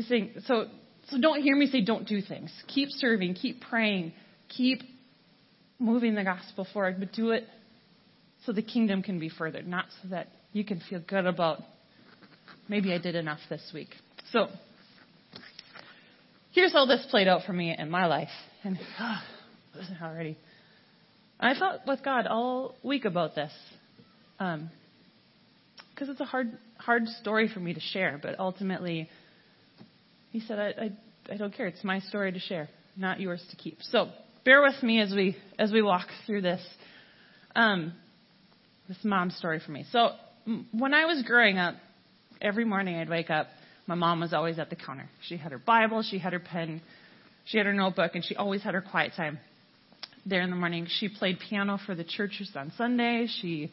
He's 0.00 0.08
saying, 0.08 0.30
so, 0.46 0.64
so 1.10 1.20
don't 1.20 1.42
hear 1.42 1.54
me 1.54 1.66
say 1.66 1.82
don't 1.82 2.08
do 2.08 2.22
things. 2.22 2.50
Keep 2.68 2.88
serving, 2.88 3.34
keep 3.34 3.60
praying, 3.60 4.14
keep 4.48 4.80
moving 5.78 6.14
the 6.14 6.24
gospel 6.24 6.66
forward, 6.72 6.96
but 6.98 7.12
do 7.12 7.32
it 7.32 7.44
so 8.46 8.52
the 8.52 8.62
kingdom 8.62 9.02
can 9.02 9.18
be 9.18 9.28
furthered, 9.28 9.68
not 9.68 9.84
so 10.00 10.08
that 10.08 10.28
you 10.54 10.64
can 10.64 10.80
feel 10.88 11.02
good 11.06 11.26
about 11.26 11.58
maybe 12.66 12.94
I 12.94 12.98
did 12.98 13.14
enough 13.14 13.40
this 13.50 13.60
week. 13.74 13.90
So, 14.32 14.46
here's 16.52 16.72
how 16.72 16.86
this 16.86 17.06
played 17.10 17.28
out 17.28 17.42
for 17.44 17.52
me 17.52 17.76
in 17.78 17.90
my 17.90 18.06
life. 18.06 18.30
And 18.64 18.78
oh, 19.00 19.20
listen 19.76 19.98
already. 20.02 20.38
I 21.38 21.58
thought 21.58 21.80
with 21.86 22.02
God 22.02 22.26
all 22.26 22.74
week 22.82 23.04
about 23.04 23.34
this. 23.34 23.52
because 24.38 24.54
um, 24.54 24.70
it's 26.08 26.20
a 26.20 26.24
hard, 26.24 26.56
hard 26.78 27.06
story 27.20 27.50
for 27.52 27.60
me 27.60 27.74
to 27.74 27.80
share, 27.80 28.18
but 28.22 28.40
ultimately, 28.40 29.10
he 30.30 30.40
said, 30.40 30.58
I, 30.58 30.68
I, 30.68 31.34
I 31.34 31.36
don't 31.36 31.54
care. 31.54 31.66
It's 31.66 31.84
my 31.84 32.00
story 32.00 32.32
to 32.32 32.38
share, 32.38 32.68
not 32.96 33.20
yours 33.20 33.44
to 33.50 33.56
keep. 33.56 33.78
So 33.82 34.08
bear 34.44 34.62
with 34.62 34.82
me 34.82 35.00
as 35.00 35.12
we 35.12 35.36
as 35.58 35.72
we 35.72 35.82
walk 35.82 36.06
through 36.26 36.42
this. 36.42 36.62
Um, 37.54 37.92
this 38.88 38.98
mom 39.04 39.30
story 39.30 39.60
for 39.64 39.70
me. 39.70 39.84
So 39.92 40.10
when 40.72 40.94
I 40.94 41.04
was 41.04 41.22
growing 41.22 41.58
up, 41.58 41.76
every 42.40 42.64
morning 42.64 42.96
I'd 42.96 43.08
wake 43.08 43.30
up. 43.30 43.48
My 43.86 43.94
mom 43.94 44.20
was 44.20 44.32
always 44.32 44.58
at 44.58 44.70
the 44.70 44.76
counter. 44.76 45.08
She 45.28 45.36
had 45.36 45.52
her 45.52 45.58
Bible, 45.58 46.02
she 46.02 46.18
had 46.18 46.32
her 46.32 46.40
pen, 46.40 46.80
she 47.44 47.58
had 47.58 47.66
her 47.66 47.72
notebook, 47.72 48.12
and 48.14 48.24
she 48.24 48.36
always 48.36 48.62
had 48.62 48.74
her 48.74 48.80
quiet 48.80 49.12
time 49.16 49.38
there 50.26 50.42
in 50.42 50.50
the 50.50 50.56
morning. 50.56 50.86
She 50.88 51.08
played 51.08 51.38
piano 51.48 51.78
for 51.84 51.94
the 51.94 52.04
churches 52.04 52.50
on 52.54 52.72
Sunday. 52.76 53.26
She 53.40 53.70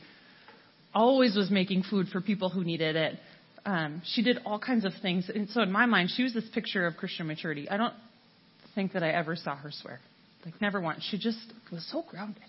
always 0.93 1.35
was 1.35 1.51
making 1.51 1.83
food 1.83 2.07
for 2.07 2.21
people 2.21 2.49
who 2.49 2.63
needed 2.63 2.95
it 2.95 3.19
um, 3.67 4.01
she 4.05 4.23
did 4.23 4.39
all 4.45 4.57
kinds 4.57 4.85
of 4.85 4.93
things. 5.01 5.29
And 5.33 5.49
so 5.49 5.61
in 5.61 5.71
my 5.71 5.85
mind, 5.85 6.09
she 6.15 6.23
was 6.23 6.33
this 6.33 6.47
picture 6.53 6.87
of 6.87 6.95
Christian 6.95 7.27
maturity. 7.27 7.69
I 7.69 7.75
don't 7.75 7.93
think 8.73 8.93
that 8.93 9.03
I 9.03 9.09
ever 9.09 9.35
saw 9.35 9.57
her 9.57 9.71
swear. 9.71 9.99
Like, 10.45 10.61
never 10.61 10.79
once. 10.79 11.05
She 11.11 11.17
just 11.17 11.37
was 11.69 11.85
so 11.91 12.01
grounded. 12.09 12.41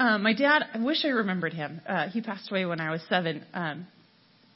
Um, 0.00 0.24
my 0.24 0.34
dad, 0.34 0.64
I 0.74 0.78
wish 0.78 1.04
I 1.04 1.10
remembered 1.10 1.54
him. 1.54 1.80
Uh, 1.88 2.08
he 2.08 2.20
passed 2.20 2.50
away 2.50 2.64
when 2.64 2.80
I 2.80 2.90
was 2.90 3.00
seven. 3.08 3.44
Um, 3.54 3.86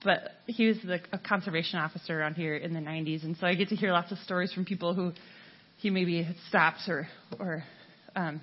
but 0.03 0.33
he 0.47 0.67
was 0.67 0.79
the, 0.85 0.99
a 1.13 1.19
conservation 1.19 1.79
officer 1.79 2.19
around 2.19 2.35
here 2.35 2.57
in 2.57 2.75
the 2.75 2.81
90s. 2.81 3.23
And 3.23 3.37
so 3.37 3.47
I 3.47 3.55
get 3.55 3.69
to 3.69 3.77
hear 3.77 3.93
lots 3.93 4.11
of 4.11 4.19
stories 4.19 4.53
from 4.53 4.65
people 4.65 4.93
who 4.93 5.13
he 5.77 5.91
maybe 5.91 6.21
had 6.25 6.37
stopped 6.49 6.81
or, 6.89 7.07
or 7.39 7.63
um, 8.17 8.41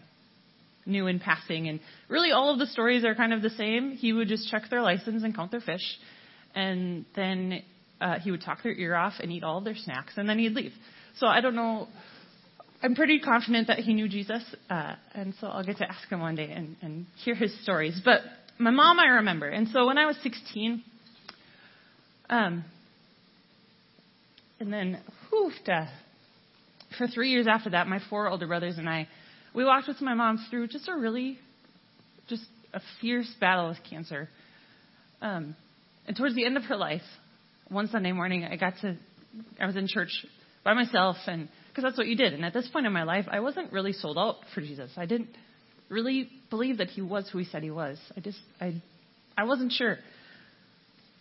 knew 0.86 1.08
in 1.08 1.20
passing. 1.20 1.68
And 1.68 1.80
really, 2.10 2.32
all 2.32 2.52
of 2.52 2.60
the 2.60 2.68
stories 2.68 3.04
are 3.04 3.16
kind 3.16 3.34
of 3.34 3.42
the 3.42 3.50
same. 3.52 3.92
He 3.92 4.14
would 4.14 4.28
just 4.28 4.50
check 4.50 4.64
their 4.70 4.82
license 4.82 5.24
and 5.24 5.36
count 5.36 5.52
their 5.52 5.62
fish, 5.62 5.84
and 6.56 7.06
then 7.16 7.64
uh, 8.02 8.20
he 8.20 8.32
would 8.32 8.42
talk 8.42 8.64
their 8.64 8.74
ear 8.74 8.96
off 8.96 9.14
and 9.20 9.32
eat 9.32 9.44
all 9.44 9.58
of 9.58 9.64
their 9.64 9.76
snacks, 9.76 10.14
and 10.18 10.28
then 10.28 10.40
he'd 10.40 10.54
leave. 10.54 10.74
So 11.18 11.28
I 11.28 11.42
don't 11.42 11.56
know. 11.56 11.88
I'm 12.82 12.96
pretty 12.96 13.20
confident 13.20 13.68
that 13.68 13.80
he 13.80 13.94
knew 13.94 14.10
Jesus, 14.10 14.44
uh, 14.70 14.96
and 15.14 15.34
so 15.40 15.48
I'll 15.48 15.64
get 15.64 15.78
to 15.78 15.90
ask 15.90 16.08
him 16.10 16.20
one 16.20 16.36
day 16.36 16.52
and, 16.52 16.76
and 16.82 17.06
hear 17.24 17.34
his 17.34 17.58
stories. 17.64 18.02
But 18.04 18.22
my 18.58 18.72
mom, 18.72 19.00
I 19.00 19.06
remember, 19.06 19.48
and 19.48 19.70
so 19.70 19.88
when 19.88 19.98
I 19.98 20.06
was 20.06 20.18
16, 20.22 20.84
um, 22.30 22.66
and 24.60 24.72
then, 24.72 25.02
whew, 25.30 25.52
for 26.98 27.08
three 27.08 27.32
years 27.32 27.48
after 27.48 27.70
that, 27.72 27.88
my 27.88 28.00
four 28.10 28.28
older 28.28 28.48
brothers 28.48 28.78
and 28.78 28.90
I 28.90 29.08
we 29.54 29.64
walked 29.64 29.88
with 29.88 30.02
my 30.02 30.14
mom 30.14 30.44
through 30.50 30.68
just 30.68 30.88
a 30.88 30.96
really, 30.96 31.38
just 32.28 32.46
a 32.74 32.82
fierce 33.02 33.32
battle 33.40 33.70
with 33.70 33.78
cancer. 33.90 34.30
Um, 35.22 35.56
and 36.08 36.18
towards 36.18 36.36
the 36.36 36.46
end 36.46 36.58
of 36.58 36.64
her 36.64 36.76
life, 36.76 37.02
one 37.70 37.88
Sunday 37.88 38.12
morning, 38.12 38.44
I 38.44 38.56
got 38.56 38.74
to, 38.82 38.98
I 39.60 39.66
was 39.66 39.76
in 39.76 39.88
church 39.88 40.26
by 40.64 40.74
myself 40.74 41.18
and 41.28 41.50
because 41.70 41.84
that's 41.84 41.98
what 41.98 42.08
you 42.08 42.16
did. 42.16 42.34
And 42.34 42.46
at 42.46 42.54
this 42.54 42.68
point 42.70 42.86
in 42.86 42.94
my 42.94 43.04
life, 43.04 43.26
I 43.32 43.40
wasn't 43.40 43.72
really 43.72 43.94
sold 43.94 44.18
out 44.18 44.38
for 44.54 44.62
Jesus. 44.62 44.92
I 44.96 45.06
didn't 45.08 45.30
really 45.90 46.30
believe 46.50 46.78
that 46.78 46.90
he 46.90 47.02
was 47.02 47.28
who 47.32 47.40
he 47.40 47.46
said 47.46 47.64
he 47.64 47.72
was. 47.72 47.98
I 48.16 48.20
just, 48.20 48.40
I, 48.62 48.82
I 49.36 49.46
wasn't 49.46 49.72
sure. 49.72 49.98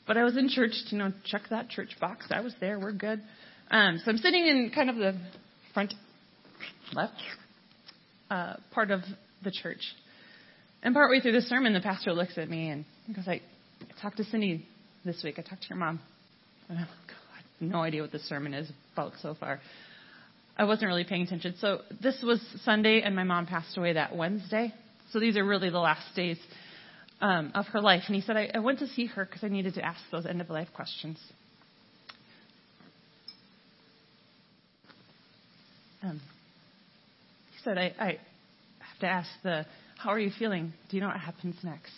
But 0.06 0.16
I 0.18 0.24
was 0.24 0.36
in 0.36 0.48
church 0.48 0.72
to, 0.88 0.96
you 0.96 0.98
know, 0.98 1.12
check 1.24 1.42
that 1.50 1.70
church 1.70 1.96
box. 2.00 2.26
I 2.30 2.40
was 2.40 2.54
there. 2.60 2.78
We're 2.78 2.92
good. 2.92 3.22
Um, 3.70 4.00
so 4.04 4.10
I'm 4.10 4.18
sitting 4.18 4.46
in 4.46 4.70
kind 4.74 4.90
of 4.90 4.96
the 4.96 5.18
front 5.72 5.94
left 6.92 7.14
uh, 8.32 8.56
part 8.72 8.90
of 8.90 9.02
the 9.44 9.50
church. 9.50 9.82
And 10.82 10.94
partway 10.94 11.20
through 11.20 11.32
the 11.32 11.42
sermon, 11.42 11.74
the 11.74 11.80
pastor 11.80 12.12
looks 12.12 12.38
at 12.38 12.48
me 12.48 12.70
and 12.70 12.84
goes, 13.14 13.28
I, 13.28 13.34
I 13.82 14.00
talked 14.00 14.16
to 14.16 14.24
Cindy 14.24 14.66
this 15.04 15.22
week. 15.22 15.38
I 15.38 15.42
talked 15.42 15.62
to 15.62 15.68
your 15.68 15.78
mom. 15.78 16.00
And 16.68 16.78
I'm 16.78 16.86
like, 16.86 17.16
have 17.60 17.70
no 17.70 17.82
idea 17.82 18.00
what 18.00 18.10
the 18.10 18.18
sermon 18.20 18.54
is 18.54 18.70
about 18.94 19.12
so 19.20 19.34
far. 19.34 19.60
I 20.56 20.64
wasn't 20.64 20.88
really 20.88 21.04
paying 21.04 21.22
attention. 21.22 21.54
So 21.60 21.80
this 22.02 22.22
was 22.22 22.40
Sunday, 22.64 23.02
and 23.02 23.14
my 23.14 23.24
mom 23.24 23.46
passed 23.46 23.76
away 23.76 23.92
that 23.92 24.16
Wednesday. 24.16 24.72
So 25.12 25.20
these 25.20 25.36
are 25.36 25.44
really 25.44 25.68
the 25.68 25.78
last 25.78 26.14
days 26.16 26.38
um, 27.20 27.52
of 27.54 27.66
her 27.66 27.80
life. 27.80 28.02
And 28.06 28.16
he 28.16 28.22
said, 28.22 28.36
I, 28.36 28.50
I 28.54 28.58
went 28.60 28.78
to 28.78 28.86
see 28.86 29.06
her 29.06 29.26
because 29.26 29.44
I 29.44 29.48
needed 29.48 29.74
to 29.74 29.84
ask 29.84 30.00
those 30.10 30.24
end 30.24 30.40
of 30.40 30.48
life 30.48 30.68
questions. 30.74 31.18
Um, 36.02 36.20
said, 37.64 37.78
I, 37.78 37.92
I 37.99 38.07
have 38.78 38.99
to 39.00 39.07
ask 39.07 39.28
the, 39.42 39.66
how 39.99 40.11
are 40.11 40.19
you 40.19 40.31
feeling? 40.38 40.73
Do 40.90 40.97
you 40.97 41.02
know 41.02 41.09
what 41.09 41.21
happens 41.21 41.57
next? 41.62 41.92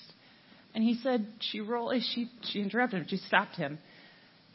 And 0.74 0.82
he 0.82 0.98
said, 1.02 1.26
she 1.40 1.60
rolled, 1.60 1.94
eh, 1.94 2.00
she, 2.14 2.28
she 2.42 2.60
interrupted 2.60 3.00
him, 3.00 3.06
she 3.08 3.16
stopped 3.16 3.56
him. 3.56 3.78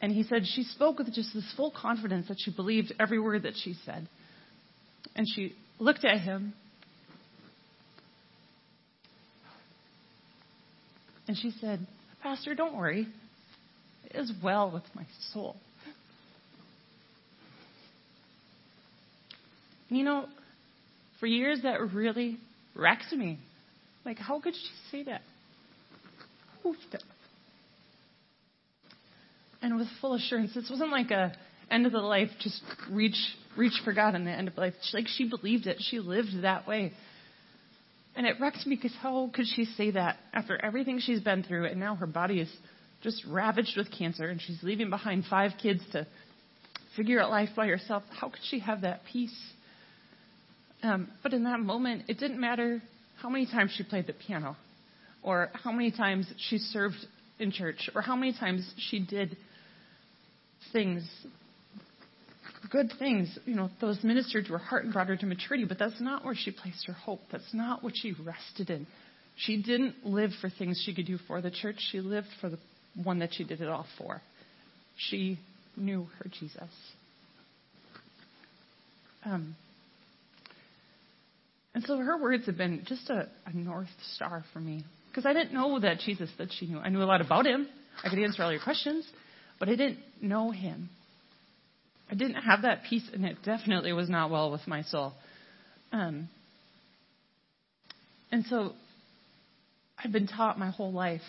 And 0.02 0.12
he 0.12 0.22
said 0.22 0.42
she 0.46 0.62
spoke 0.62 0.98
with 0.98 1.12
just 1.12 1.34
this 1.34 1.44
full 1.56 1.70
confidence 1.70 2.28
that 2.28 2.38
she 2.38 2.50
believed 2.50 2.92
every 2.98 3.18
word 3.18 3.42
that 3.42 3.54
she 3.62 3.74
said. 3.84 4.08
And 5.14 5.26
she 5.34 5.54
looked 5.78 6.04
at 6.04 6.20
him. 6.20 6.54
And 11.28 11.36
she 11.36 11.52
said, 11.60 11.86
Pastor, 12.22 12.54
don't 12.54 12.76
worry. 12.76 13.06
It 14.06 14.16
is 14.16 14.32
well 14.42 14.70
with 14.70 14.84
my 14.94 15.04
soul. 15.32 15.56
You 19.88 20.04
know, 20.04 20.26
for 21.20 21.26
years 21.26 21.60
that 21.62 21.78
really 21.92 22.38
wrecked 22.74 23.12
me. 23.12 23.38
Like, 24.04 24.18
how 24.18 24.40
could 24.40 24.54
she 24.54 24.70
say 24.90 25.04
that? 25.04 25.22
and 29.62 29.76
with 29.76 29.88
full 30.00 30.14
assurance. 30.14 30.54
This 30.54 30.68
wasn't 30.70 30.90
like 30.90 31.10
a 31.10 31.32
end 31.70 31.86
of 31.86 31.92
the 31.92 31.98
life, 31.98 32.30
just 32.40 32.62
reach 32.90 33.16
reach 33.56 33.80
for 33.84 33.92
God 33.92 34.14
in 34.14 34.24
the 34.24 34.30
end 34.30 34.48
of 34.48 34.56
life. 34.56 34.74
She, 34.82 34.96
Like 34.96 35.08
she 35.08 35.28
believed 35.28 35.66
it. 35.66 35.78
She 35.80 35.98
lived 35.98 36.42
that 36.42 36.66
way. 36.66 36.92
And 38.16 38.26
it 38.26 38.36
wrecked 38.40 38.66
me 38.66 38.76
because 38.76 38.96
how 39.00 39.30
could 39.32 39.46
she 39.46 39.64
say 39.64 39.92
that 39.92 40.16
after 40.32 40.62
everything 40.62 40.98
she's 41.00 41.20
been 41.20 41.42
through 41.42 41.66
and 41.66 41.78
now 41.78 41.94
her 41.94 42.06
body 42.06 42.40
is 42.40 42.52
just 43.02 43.24
ravaged 43.28 43.76
with 43.76 43.88
cancer 43.96 44.28
and 44.28 44.40
she's 44.40 44.62
leaving 44.62 44.90
behind 44.90 45.24
five 45.28 45.52
kids 45.62 45.80
to 45.92 46.06
figure 46.96 47.20
out 47.20 47.30
life 47.30 47.50
by 47.54 47.66
herself? 47.66 48.02
How 48.10 48.28
could 48.28 48.42
she 48.42 48.60
have 48.60 48.82
that 48.82 49.02
peace? 49.12 49.34
Um, 50.82 51.08
but 51.22 51.32
in 51.32 51.44
that 51.44 51.60
moment, 51.60 52.04
it 52.08 52.18
didn't 52.18 52.40
matter 52.40 52.82
how 53.20 53.28
many 53.28 53.46
times 53.46 53.72
she 53.76 53.82
played 53.82 54.06
the 54.06 54.14
piano 54.14 54.56
or 55.22 55.50
how 55.52 55.72
many 55.72 55.90
times 55.90 56.26
she 56.38 56.58
served 56.58 56.96
in 57.38 57.52
church 57.52 57.90
or 57.94 58.00
how 58.00 58.16
many 58.16 58.32
times 58.32 58.72
she 58.78 59.04
did 59.04 59.36
things, 60.72 61.08
good 62.70 62.90
things. 62.98 63.38
You 63.44 63.56
know, 63.56 63.70
those 63.80 64.02
ministered 64.02 64.46
to 64.46 64.52
her 64.52 64.58
heart 64.58 64.84
and 64.84 64.92
brought 64.92 65.08
her 65.08 65.16
to 65.16 65.26
maturity, 65.26 65.66
but 65.66 65.78
that's 65.78 66.00
not 66.00 66.24
where 66.24 66.34
she 66.34 66.50
placed 66.50 66.86
her 66.86 66.94
hope. 66.94 67.20
That's 67.30 67.52
not 67.52 67.82
what 67.82 67.92
she 67.96 68.12
rested 68.12 68.70
in. 68.70 68.86
She 69.36 69.62
didn't 69.62 70.04
live 70.04 70.30
for 70.40 70.50
things 70.50 70.82
she 70.84 70.94
could 70.94 71.06
do 71.06 71.18
for 71.26 71.40
the 71.40 71.50
church. 71.50 71.76
She 71.90 72.00
lived 72.00 72.28
for 72.40 72.48
the 72.48 72.58
one 73.02 73.20
that 73.20 73.30
she 73.34 73.44
did 73.44 73.60
it 73.60 73.68
all 73.68 73.86
for. 73.98 74.20
She 74.96 75.38
knew 75.76 76.06
her 76.18 76.30
Jesus. 76.38 76.70
Um, 79.24 79.56
and 81.74 81.84
so 81.84 81.96
her 81.98 82.20
words 82.20 82.46
have 82.46 82.56
been 82.56 82.84
just 82.86 83.08
a, 83.10 83.28
a 83.46 83.56
north 83.56 83.88
star 84.14 84.44
for 84.52 84.60
me. 84.60 84.84
Because 85.08 85.26
I 85.26 85.32
didn't 85.32 85.52
know 85.52 85.80
that 85.80 85.98
Jesus 86.00 86.30
that 86.38 86.48
she 86.58 86.66
knew. 86.66 86.78
I 86.78 86.88
knew 86.88 87.02
a 87.02 87.04
lot 87.04 87.20
about 87.20 87.46
him. 87.46 87.68
I 88.04 88.08
could 88.08 88.18
answer 88.18 88.42
all 88.42 88.52
your 88.52 88.62
questions 88.62 89.04
but 89.60 89.68
I 89.68 89.76
didn't 89.76 89.98
know 90.20 90.50
him. 90.50 90.88
I 92.10 92.14
didn't 92.16 92.42
have 92.42 92.62
that 92.62 92.82
peace, 92.88 93.08
and 93.12 93.24
it 93.24 93.36
definitely 93.44 93.92
was 93.92 94.08
not 94.08 94.30
well 94.30 94.50
with 94.50 94.66
my 94.66 94.82
soul. 94.82 95.12
Um, 95.92 96.28
and 98.32 98.44
so 98.46 98.72
I've 100.02 100.10
been 100.10 100.26
taught 100.26 100.58
my 100.58 100.70
whole 100.70 100.92
life 100.92 101.20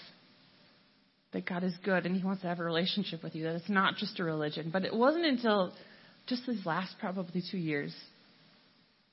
that 1.34 1.46
God 1.46 1.64
is 1.64 1.74
good 1.84 2.06
and 2.06 2.16
He 2.16 2.24
wants 2.24 2.42
to 2.42 2.48
have 2.48 2.60
a 2.60 2.64
relationship 2.64 3.22
with 3.22 3.36
you, 3.36 3.44
that 3.44 3.56
it's 3.56 3.70
not 3.70 3.98
just 3.98 4.20
a 4.20 4.24
religion. 4.24 4.70
But 4.72 4.86
it 4.86 4.94
wasn't 4.94 5.26
until 5.26 5.74
just 6.28 6.48
these 6.48 6.66
last 6.66 6.96
probably 7.00 7.44
two 7.52 7.58
years 7.58 7.94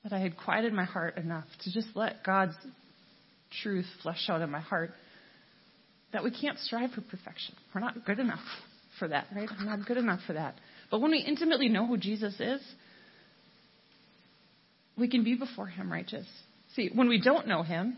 that 0.05 0.13
I 0.13 0.19
had 0.21 0.37
quieted 0.37 0.73
my 0.73 0.85
heart 0.85 1.17
enough 1.17 1.47
to 1.65 1.73
just 1.73 1.89
let 1.95 2.25
God's 2.25 2.55
truth 3.63 3.87
flesh 4.03 4.27
out 4.29 4.43
in 4.43 4.51
my 4.51 4.61
heart 4.61 4.91
that 6.13 6.25
we 6.25 6.31
can't 6.31 6.59
strive 6.59 6.91
for 6.93 7.03
perfection. 7.03 7.55
We're 7.75 7.81
not 7.81 8.05
good 8.05 8.19
enough 8.19 8.45
for 8.99 9.09
that, 9.09 9.27
right? 9.35 9.49
I'm 9.59 9.67
not 9.67 9.87
good 9.87 9.97
enough 9.97 10.21
for 10.27 10.33
that. 10.35 10.55
But 10.91 11.01
when 11.01 11.11
we 11.11 11.19
intimately 11.19 11.69
know 11.69 11.87
who 11.87 11.97
Jesus 11.97 12.35
is, 12.41 12.61
we 14.97 15.09
can 15.09 15.23
be 15.25 15.35
before 15.35 15.67
Him 15.67 15.93
righteous. 15.93 16.27
See, 16.75 16.91
when 16.95 17.09
we 17.09 17.21
don't 17.21 17.47
know 17.47 17.63
Him, 17.63 17.97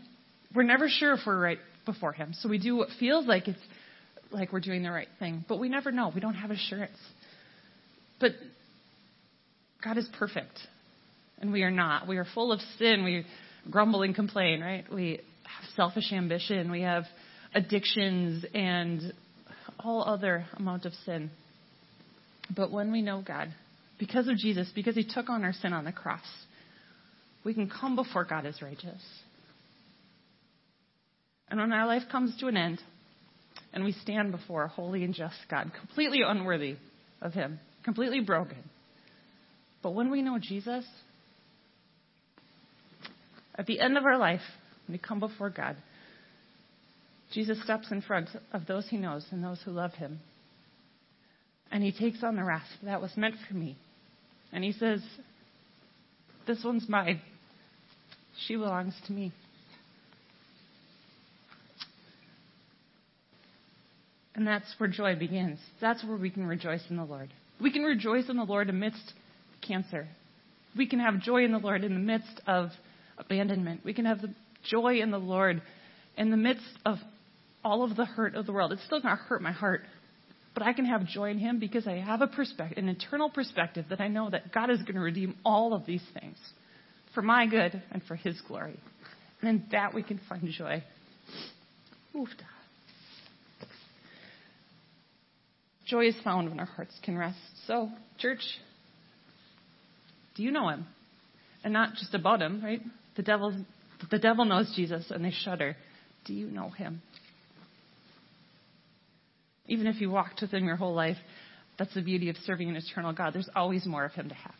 we're 0.53 0.63
never 0.63 0.87
sure 0.89 1.13
if 1.13 1.21
we're 1.25 1.39
right 1.39 1.59
before 1.85 2.13
Him. 2.13 2.33
So 2.33 2.49
we 2.49 2.59
do 2.59 2.75
what 2.75 2.89
feels 2.99 3.25
like 3.25 3.47
it's 3.47 3.59
like 4.31 4.53
we're 4.53 4.59
doing 4.59 4.83
the 4.83 4.91
right 4.91 5.07
thing, 5.19 5.43
but 5.47 5.59
we 5.59 5.69
never 5.69 5.91
know. 5.91 6.11
We 6.13 6.21
don't 6.21 6.35
have 6.35 6.51
assurance. 6.51 6.97
But 8.19 8.31
God 9.83 9.97
is 9.97 10.07
perfect, 10.17 10.57
and 11.41 11.51
we 11.51 11.63
are 11.63 11.71
not. 11.71 12.07
We 12.07 12.17
are 12.17 12.25
full 12.33 12.51
of 12.51 12.59
sin. 12.77 13.03
We 13.03 13.25
grumble 13.69 14.03
and 14.03 14.15
complain, 14.15 14.61
right? 14.61 14.85
We 14.93 15.19
have 15.43 15.69
selfish 15.75 16.11
ambition. 16.13 16.71
We 16.71 16.81
have 16.81 17.03
addictions 17.53 18.45
and 18.53 19.13
all 19.79 20.03
other 20.07 20.45
amount 20.55 20.85
of 20.85 20.93
sin. 21.05 21.31
But 22.55 22.71
when 22.71 22.91
we 22.91 23.01
know 23.01 23.23
God, 23.25 23.53
because 23.99 24.27
of 24.27 24.37
Jesus, 24.37 24.69
because 24.73 24.95
He 24.95 25.03
took 25.03 25.29
on 25.29 25.43
our 25.43 25.53
sin 25.53 25.73
on 25.73 25.85
the 25.85 25.91
cross, 25.91 26.21
we 27.43 27.53
can 27.53 27.69
come 27.69 27.95
before 27.95 28.23
God 28.23 28.45
as 28.45 28.61
righteous. 28.61 29.01
And 31.49 31.59
when 31.59 31.73
our 31.73 31.87
life 31.87 32.03
comes 32.11 32.37
to 32.39 32.47
an 32.47 32.57
end, 32.57 32.79
and 33.73 33.83
we 33.83 33.93
stand 33.93 34.31
before 34.31 34.63
a 34.63 34.67
holy 34.67 35.03
and 35.03 35.13
just 35.13 35.35
God, 35.49 35.71
completely 35.77 36.19
unworthy 36.25 36.75
of 37.21 37.33
Him, 37.33 37.59
completely 37.83 38.21
broken. 38.21 38.57
But 39.81 39.91
when 39.91 40.11
we 40.11 40.21
know 40.21 40.37
Jesus, 40.39 40.85
at 43.61 43.67
the 43.67 43.79
end 43.79 43.95
of 43.95 44.05
our 44.05 44.17
life, 44.17 44.41
when 44.87 44.93
we 44.93 44.97
come 44.97 45.19
before 45.19 45.51
God, 45.51 45.75
Jesus 47.31 47.61
steps 47.63 47.91
in 47.91 48.01
front 48.01 48.29
of 48.51 48.65
those 48.65 48.87
he 48.89 48.97
knows 48.97 49.23
and 49.29 49.43
those 49.43 49.61
who 49.63 49.69
love 49.69 49.93
him. 49.93 50.19
And 51.71 51.83
he 51.83 51.91
takes 51.91 52.23
on 52.23 52.37
the 52.37 52.43
wrath 52.43 52.65
that 52.81 53.03
was 53.03 53.15
meant 53.15 53.35
for 53.47 53.53
me. 53.53 53.77
And 54.51 54.63
he 54.63 54.71
says, 54.71 54.99
This 56.47 56.63
one's 56.63 56.89
mine. 56.89 57.21
She 58.47 58.55
belongs 58.55 58.95
to 59.05 59.13
me. 59.13 59.31
And 64.33 64.47
that's 64.47 64.73
where 64.79 64.89
joy 64.89 65.15
begins. 65.15 65.59
That's 65.79 66.03
where 66.03 66.17
we 66.17 66.31
can 66.31 66.47
rejoice 66.47 66.81
in 66.89 66.97
the 66.97 67.05
Lord. 67.05 67.31
We 67.61 67.71
can 67.71 67.83
rejoice 67.83 68.27
in 68.27 68.37
the 68.37 68.43
Lord 68.43 68.71
amidst 68.71 69.13
cancer. 69.61 70.07
We 70.75 70.87
can 70.87 70.99
have 70.99 71.19
joy 71.19 71.45
in 71.45 71.51
the 71.51 71.59
Lord 71.59 71.83
in 71.83 71.93
the 71.93 71.99
midst 71.99 72.41
of 72.47 72.71
abandonment. 73.17 73.81
We 73.83 73.93
can 73.93 74.05
have 74.05 74.21
the 74.21 74.33
joy 74.69 75.01
in 75.01 75.11
the 75.11 75.19
Lord 75.19 75.61
in 76.17 76.31
the 76.31 76.37
midst 76.37 76.65
of 76.85 76.97
all 77.63 77.83
of 77.83 77.95
the 77.95 78.05
hurt 78.05 78.35
of 78.35 78.45
the 78.45 78.51
world. 78.51 78.71
It's 78.71 78.83
still 78.85 79.01
going 79.01 79.15
to 79.15 79.21
hurt 79.23 79.41
my 79.41 79.51
heart. 79.51 79.81
But 80.53 80.63
I 80.63 80.73
can 80.73 80.85
have 80.85 81.05
joy 81.07 81.29
in 81.29 81.37
Him 81.37 81.59
because 81.59 81.87
I 81.87 81.97
have 81.97 82.21
a 82.21 82.27
perspective, 82.27 82.77
an 82.77 82.89
eternal 82.89 83.29
perspective 83.29 83.85
that 83.89 84.01
I 84.01 84.07
know 84.07 84.29
that 84.29 84.51
God 84.51 84.69
is 84.69 84.79
going 84.79 84.95
to 84.95 85.01
redeem 85.01 85.35
all 85.45 85.73
of 85.73 85.85
these 85.85 86.03
things 86.19 86.37
for 87.13 87.21
my 87.21 87.45
good 87.45 87.81
and 87.91 88.03
for 88.03 88.15
His 88.15 88.39
glory. 88.47 88.77
And 89.41 89.49
in 89.49 89.65
that 89.71 89.93
we 89.93 90.03
can 90.03 90.19
find 90.27 90.49
joy. 90.49 90.83
Joy 95.85 96.07
is 96.07 96.15
found 96.23 96.49
when 96.49 96.59
our 96.59 96.65
hearts 96.65 96.93
can 97.03 97.17
rest. 97.17 97.37
So, 97.67 97.89
church, 98.17 98.41
do 100.35 100.43
you 100.43 100.51
know 100.51 100.69
Him? 100.69 100.85
And 101.63 101.73
not 101.73 101.95
just 101.95 102.13
about 102.13 102.41
Him, 102.41 102.61
right? 102.63 102.81
The 103.15 103.23
devil, 103.23 103.53
the 104.09 104.19
devil 104.19 104.45
knows 104.45 104.71
Jesus 104.75 105.11
and 105.11 105.23
they 105.23 105.31
shudder. 105.31 105.75
Do 106.25 106.33
you 106.33 106.47
know 106.47 106.69
Him? 106.69 107.01
Even 109.71 109.87
if 109.87 110.01
you 110.01 110.09
walked 110.11 110.41
with 110.41 110.51
him 110.51 110.65
your 110.65 110.75
whole 110.75 110.93
life, 110.93 111.15
that's 111.79 111.93
the 111.93 112.01
beauty 112.01 112.27
of 112.27 112.35
serving 112.45 112.69
an 112.69 112.75
eternal 112.75 113.13
God. 113.13 113.33
There's 113.33 113.49
always 113.55 113.85
more 113.85 114.03
of 114.03 114.11
him 114.11 114.27
to 114.27 114.35
have. 114.35 114.55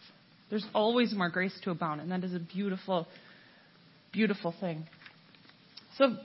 There's 0.49 0.65
always 0.73 1.13
more 1.13 1.29
grace 1.29 1.53
to 1.63 1.71
abound, 1.71 1.99
and 1.99 2.11
that 2.11 2.23
is 2.23 2.33
a 2.33 2.39
beautiful, 2.39 3.07
beautiful 4.13 4.55
thing. 4.59 4.87
So 5.97 6.15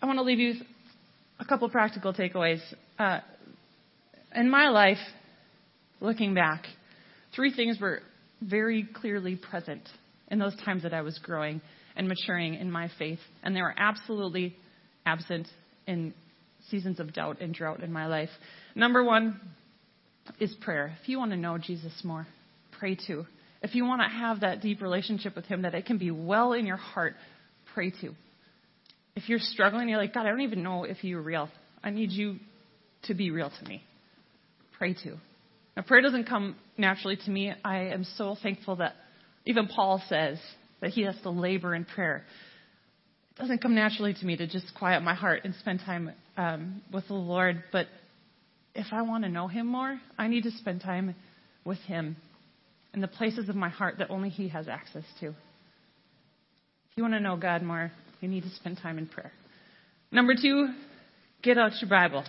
I 0.00 0.06
want 0.06 0.18
to 0.18 0.22
leave 0.22 0.38
you 0.38 0.54
a 1.40 1.44
couple 1.44 1.68
practical 1.70 2.14
takeaways. 2.14 2.60
Uh, 2.98 3.18
in 4.34 4.48
my 4.48 4.68
life, 4.68 4.98
looking 6.00 6.32
back, 6.32 6.66
three 7.34 7.52
things 7.52 7.80
were 7.80 8.00
very 8.40 8.88
clearly 8.94 9.34
present 9.34 9.82
in 10.30 10.38
those 10.38 10.56
times 10.64 10.82
that 10.84 10.94
I 10.94 11.02
was 11.02 11.18
growing 11.18 11.60
and 11.96 12.08
maturing 12.08 12.54
in 12.54 12.70
my 12.70 12.90
faith, 12.98 13.18
and 13.42 13.54
they 13.54 13.62
were 13.62 13.74
absolutely 13.76 14.56
absent 15.04 15.48
in 15.86 16.14
seasons 16.68 17.00
of 17.00 17.12
doubt 17.12 17.40
and 17.40 17.52
drought 17.52 17.82
in 17.82 17.92
my 17.92 18.06
life. 18.06 18.30
Number 18.74 19.02
one 19.02 19.40
is 20.38 20.54
prayer. 20.60 20.96
If 21.02 21.08
you 21.08 21.18
want 21.18 21.32
to 21.32 21.36
know 21.36 21.58
Jesus 21.58 21.92
more, 22.04 22.26
pray 22.78 22.96
to. 23.06 23.26
If 23.62 23.74
you 23.74 23.84
want 23.84 24.02
to 24.02 24.08
have 24.08 24.40
that 24.40 24.62
deep 24.62 24.80
relationship 24.80 25.34
with 25.36 25.46
Him, 25.46 25.62
that 25.62 25.74
it 25.74 25.86
can 25.86 25.98
be 25.98 26.10
well 26.10 26.52
in 26.52 26.66
your 26.66 26.76
heart, 26.76 27.14
pray 27.74 27.90
to. 28.02 28.14
If 29.16 29.28
you're 29.28 29.38
struggling, 29.38 29.88
you're 29.88 29.98
like, 29.98 30.14
God, 30.14 30.26
I 30.26 30.30
don't 30.30 30.42
even 30.42 30.62
know 30.62 30.84
if 30.84 31.02
you're 31.02 31.20
real. 31.20 31.48
I 31.82 31.90
need 31.90 32.12
you 32.12 32.36
to 33.04 33.14
be 33.14 33.30
real 33.30 33.50
to 33.50 33.68
me. 33.68 33.82
Pray 34.78 34.94
to. 34.94 35.16
Now, 35.76 35.82
prayer 35.82 36.00
doesn't 36.02 36.24
come 36.24 36.56
naturally 36.78 37.16
to 37.24 37.30
me. 37.30 37.52
I 37.64 37.88
am 37.88 38.04
so 38.16 38.36
thankful 38.42 38.76
that 38.76 38.94
even 39.44 39.66
Paul 39.66 40.02
says 40.08 40.38
that 40.80 40.90
he 40.90 41.02
has 41.02 41.16
to 41.22 41.30
labor 41.30 41.74
in 41.74 41.84
prayer. 41.84 42.24
It 43.32 43.40
doesn't 43.40 43.62
come 43.62 43.74
naturally 43.74 44.14
to 44.14 44.26
me 44.26 44.36
to 44.36 44.46
just 44.46 44.74
quiet 44.74 45.02
my 45.02 45.14
heart 45.14 45.42
and 45.44 45.54
spend 45.56 45.80
time 45.80 46.12
um, 46.36 46.82
with 46.92 47.06
the 47.08 47.14
Lord, 47.14 47.64
but 47.72 47.86
if 48.74 48.86
I 48.92 49.02
want 49.02 49.24
to 49.24 49.30
know 49.30 49.48
Him 49.48 49.66
more, 49.66 50.00
I 50.18 50.28
need 50.28 50.44
to 50.44 50.50
spend 50.52 50.80
time 50.80 51.14
with 51.64 51.78
Him 51.78 52.16
in 52.94 53.00
the 53.00 53.08
places 53.08 53.48
of 53.48 53.56
my 53.56 53.68
heart 53.68 53.98
that 53.98 54.10
only 54.10 54.28
He 54.28 54.48
has 54.48 54.68
access 54.68 55.04
to. 55.20 55.28
If 55.28 56.96
you 56.96 57.02
want 57.02 57.14
to 57.14 57.20
know 57.20 57.36
God 57.36 57.62
more, 57.62 57.90
you 58.20 58.28
need 58.28 58.42
to 58.42 58.50
spend 58.50 58.78
time 58.78 58.98
in 58.98 59.06
prayer. 59.06 59.32
Number 60.12 60.34
two, 60.40 60.68
get 61.42 61.56
out 61.56 61.72
your 61.80 61.88
Bible. 61.88 62.24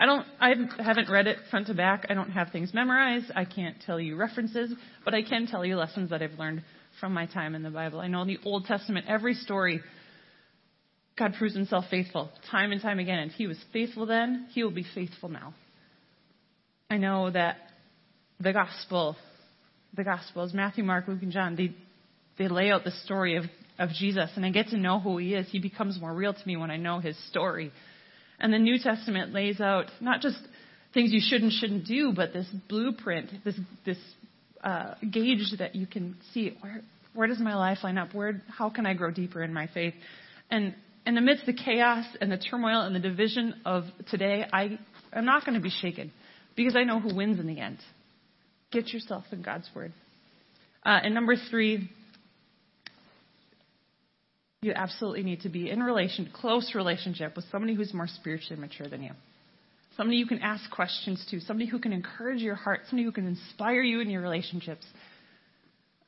I 0.00 0.06
don't, 0.06 0.26
I 0.40 0.54
haven't 0.82 1.10
read 1.10 1.26
it 1.26 1.36
front 1.50 1.66
to 1.66 1.74
back. 1.74 2.06
I 2.08 2.14
don't 2.14 2.30
have 2.30 2.50
things 2.50 2.72
memorized. 2.72 3.30
I 3.36 3.44
can't 3.44 3.76
tell 3.84 4.00
you 4.00 4.16
references, 4.16 4.72
but 5.04 5.12
I 5.12 5.22
can 5.22 5.46
tell 5.46 5.62
you 5.62 5.76
lessons 5.76 6.08
that 6.08 6.22
I've 6.22 6.38
learned 6.38 6.62
from 6.98 7.12
my 7.12 7.26
time 7.26 7.54
in 7.54 7.62
the 7.62 7.70
Bible. 7.70 8.00
I 8.00 8.08
know 8.08 8.22
in 8.22 8.28
the 8.28 8.38
Old 8.46 8.64
Testament, 8.64 9.04
every 9.08 9.34
story, 9.34 9.82
God 11.18 11.34
proves 11.34 11.54
himself 11.54 11.84
faithful 11.90 12.30
time 12.50 12.72
and 12.72 12.80
time 12.80 12.98
again. 12.98 13.18
And 13.18 13.30
he 13.30 13.46
was 13.46 13.58
faithful 13.74 14.06
then, 14.06 14.46
he 14.52 14.64
will 14.64 14.70
be 14.70 14.86
faithful 14.94 15.28
now. 15.28 15.52
I 16.88 16.96
know 16.96 17.30
that 17.30 17.58
the 18.40 18.54
gospel, 18.54 19.16
the 19.94 20.02
gospels, 20.02 20.54
Matthew, 20.54 20.82
Mark, 20.82 21.08
Luke, 21.08 21.20
and 21.20 21.30
John, 21.30 21.56
they, 21.56 21.74
they 22.38 22.48
lay 22.48 22.70
out 22.70 22.84
the 22.84 22.90
story 23.04 23.36
of, 23.36 23.44
of 23.78 23.90
Jesus, 23.90 24.30
and 24.34 24.46
I 24.46 24.50
get 24.50 24.68
to 24.68 24.78
know 24.78 24.98
who 24.98 25.18
he 25.18 25.34
is. 25.34 25.46
He 25.50 25.58
becomes 25.58 26.00
more 26.00 26.14
real 26.14 26.32
to 26.32 26.46
me 26.46 26.56
when 26.56 26.70
I 26.70 26.78
know 26.78 27.00
his 27.00 27.18
story. 27.28 27.70
And 28.40 28.52
the 28.52 28.58
New 28.58 28.78
Testament 28.78 29.32
lays 29.32 29.60
out 29.60 29.86
not 30.00 30.20
just 30.20 30.38
things 30.94 31.12
you 31.12 31.20
should 31.22 31.42
and 31.42 31.52
shouldn't 31.52 31.86
do, 31.86 32.12
but 32.14 32.32
this 32.32 32.46
blueprint, 32.68 33.30
this 33.44 33.58
this 33.84 33.98
uh, 34.64 34.94
gauge 35.10 35.52
that 35.58 35.74
you 35.74 35.86
can 35.86 36.16
see 36.32 36.56
where 36.60 36.80
where 37.14 37.26
does 37.26 37.38
my 37.38 37.54
life 37.54 37.78
line 37.82 37.98
up? 37.98 38.14
Where 38.14 38.42
how 38.48 38.70
can 38.70 38.86
I 38.86 38.94
grow 38.94 39.10
deeper 39.10 39.42
in 39.42 39.52
my 39.52 39.68
faith? 39.68 39.94
And 40.50 40.74
and 41.06 41.18
amidst 41.18 41.46
the 41.46 41.52
chaos 41.52 42.04
and 42.20 42.30
the 42.30 42.38
turmoil 42.38 42.82
and 42.82 42.94
the 42.94 43.00
division 43.00 43.54
of 43.64 43.84
today, 44.08 44.46
I 44.52 44.78
am 45.12 45.24
not 45.24 45.44
going 45.44 45.54
to 45.54 45.62
be 45.62 45.70
shaken 45.70 46.12
because 46.56 46.76
I 46.76 46.84
know 46.84 47.00
who 47.00 47.14
wins 47.14 47.40
in 47.40 47.46
the 47.46 47.60
end. 47.60 47.78
Get 48.70 48.88
yourself 48.88 49.24
in 49.32 49.42
God's 49.42 49.68
word. 49.74 49.92
Uh, 50.84 51.00
and 51.02 51.14
number 51.14 51.36
three, 51.50 51.90
you 54.62 54.72
absolutely 54.74 55.22
need 55.22 55.40
to 55.40 55.48
be 55.48 55.70
in 55.70 55.82
relation, 55.82 56.28
close 56.34 56.74
relationship 56.74 57.34
with 57.34 57.46
somebody 57.50 57.74
who's 57.74 57.94
more 57.94 58.06
spiritually 58.06 58.60
mature 58.60 58.86
than 58.88 59.02
you. 59.02 59.12
Somebody 59.96 60.18
you 60.18 60.26
can 60.26 60.40
ask 60.40 60.70
questions 60.70 61.24
to, 61.30 61.40
somebody 61.40 61.68
who 61.68 61.78
can 61.78 61.92
encourage 61.92 62.42
your 62.42 62.54
heart, 62.56 62.80
somebody 62.88 63.04
who 63.04 63.12
can 63.12 63.26
inspire 63.26 63.80
you 63.80 64.00
in 64.00 64.10
your 64.10 64.20
relationships. 64.20 64.84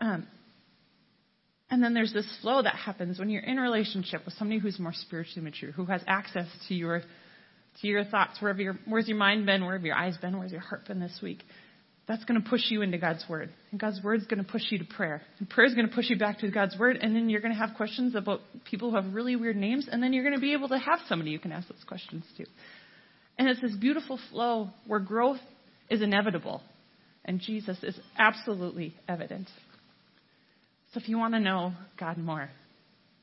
Um, 0.02 0.26
and 1.70 1.82
then 1.82 1.94
there's 1.94 2.12
this 2.12 2.26
flow 2.42 2.62
that 2.62 2.74
happens 2.74 3.18
when 3.18 3.30
you're 3.30 3.42
in 3.42 3.56
relationship 3.56 4.26
with 4.26 4.34
somebody 4.34 4.60
who's 4.60 4.78
more 4.78 4.92
spiritually 4.92 5.42
mature, 5.42 5.72
who 5.72 5.86
has 5.86 6.02
access 6.06 6.46
to 6.68 6.74
your 6.74 7.02
to 7.80 7.86
your 7.86 8.04
thoughts, 8.04 8.36
wherever 8.40 8.60
your 8.60 8.78
where's 8.86 9.08
your 9.08 9.16
mind 9.16 9.46
been, 9.46 9.64
where 9.64 9.76
have 9.78 9.84
your 9.84 9.96
eyes 9.96 10.18
been, 10.18 10.38
where's 10.38 10.52
your 10.52 10.60
heart 10.60 10.86
been 10.86 11.00
this 11.00 11.18
week. 11.22 11.42
That's 12.12 12.26
going 12.26 12.42
to 12.42 12.46
push 12.46 12.60
you 12.68 12.82
into 12.82 12.98
God's 12.98 13.24
Word. 13.26 13.48
And 13.70 13.80
God's 13.80 14.02
Word 14.04 14.20
is 14.20 14.26
going 14.26 14.44
to 14.44 14.50
push 14.50 14.64
you 14.68 14.76
to 14.76 14.84
prayer. 14.84 15.22
And 15.38 15.48
prayer 15.48 15.66
is 15.66 15.72
going 15.72 15.88
to 15.88 15.94
push 15.94 16.10
you 16.10 16.18
back 16.18 16.40
to 16.40 16.50
God's 16.50 16.78
Word. 16.78 16.98
And 17.00 17.16
then 17.16 17.30
you're 17.30 17.40
going 17.40 17.54
to 17.54 17.58
have 17.58 17.74
questions 17.74 18.14
about 18.14 18.40
people 18.70 18.90
who 18.90 18.96
have 18.96 19.14
really 19.14 19.34
weird 19.34 19.56
names. 19.56 19.88
And 19.90 20.02
then 20.02 20.12
you're 20.12 20.22
going 20.22 20.34
to 20.34 20.40
be 20.40 20.52
able 20.52 20.68
to 20.68 20.78
have 20.78 20.98
somebody 21.08 21.30
you 21.30 21.38
can 21.38 21.52
ask 21.52 21.68
those 21.68 21.82
questions 21.88 22.22
to. 22.36 22.44
And 23.38 23.48
it's 23.48 23.62
this 23.62 23.74
beautiful 23.74 24.20
flow 24.30 24.68
where 24.86 25.00
growth 25.00 25.40
is 25.88 26.02
inevitable. 26.02 26.60
And 27.24 27.40
Jesus 27.40 27.78
is 27.82 27.98
absolutely 28.18 28.94
evident. 29.08 29.48
So 30.92 31.00
if 31.00 31.08
you 31.08 31.16
want 31.16 31.32
to 31.32 31.40
know 31.40 31.72
God 31.98 32.18
more 32.18 32.50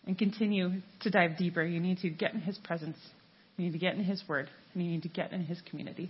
and 0.08 0.18
continue 0.18 0.82
to 1.02 1.12
dive 1.12 1.38
deeper, 1.38 1.64
you 1.64 1.80
need 1.80 2.00
to 2.00 2.10
get 2.10 2.34
in 2.34 2.42
His 2.42 2.58
presence. 2.58 2.98
You 3.56 3.66
need 3.66 3.74
to 3.74 3.78
get 3.80 3.94
in 3.94 4.04
His 4.04 4.24
Word. 4.28 4.50
And 4.74 4.84
you 4.84 4.90
need 4.90 5.04
to 5.04 5.10
get 5.10 5.32
in 5.32 5.46
His 5.46 5.62
community. 5.70 6.10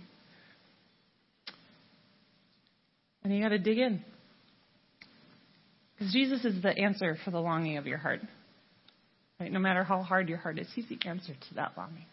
And 3.22 3.34
you 3.34 3.42
got 3.42 3.50
to 3.50 3.58
dig 3.58 3.78
in. 3.78 4.02
Because 5.94 6.12
Jesus 6.12 6.44
is 6.44 6.62
the 6.62 6.76
answer 6.76 7.16
for 7.24 7.30
the 7.30 7.40
longing 7.40 7.76
of 7.76 7.86
your 7.86 7.98
heart. 7.98 8.20
Right? 9.38 9.52
No 9.52 9.58
matter 9.58 9.84
how 9.84 10.02
hard 10.02 10.28
your 10.28 10.38
heart 10.38 10.58
is, 10.58 10.68
He's 10.74 10.88
the 10.88 10.98
answer 11.06 11.32
to 11.34 11.54
that 11.54 11.72
longing. 11.76 12.06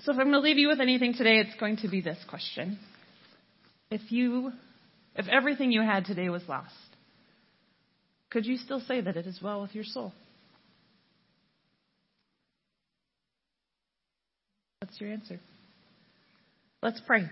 So 0.00 0.12
if 0.12 0.18
I'm 0.18 0.30
going 0.30 0.34
to 0.34 0.40
leave 0.40 0.58
you 0.58 0.68
with 0.68 0.80
anything 0.80 1.14
today, 1.14 1.38
it's 1.38 1.58
going 1.58 1.78
to 1.78 1.88
be 1.88 2.00
this 2.00 2.18
question. 2.28 2.78
If 3.90 4.12
you, 4.12 4.52
if 5.14 5.26
everything 5.28 5.72
you 5.72 5.80
had 5.80 6.04
today 6.04 6.28
was 6.28 6.42
lost, 6.48 6.74
could 8.30 8.44
you 8.44 8.58
still 8.58 8.80
say 8.80 9.00
that 9.00 9.16
it 9.16 9.26
is 9.26 9.40
well 9.42 9.62
with 9.62 9.74
your 9.74 9.84
soul? 9.84 10.12
What's 14.80 15.00
your 15.00 15.10
answer? 15.10 15.40
Let's 16.82 17.00
pray. 17.06 17.24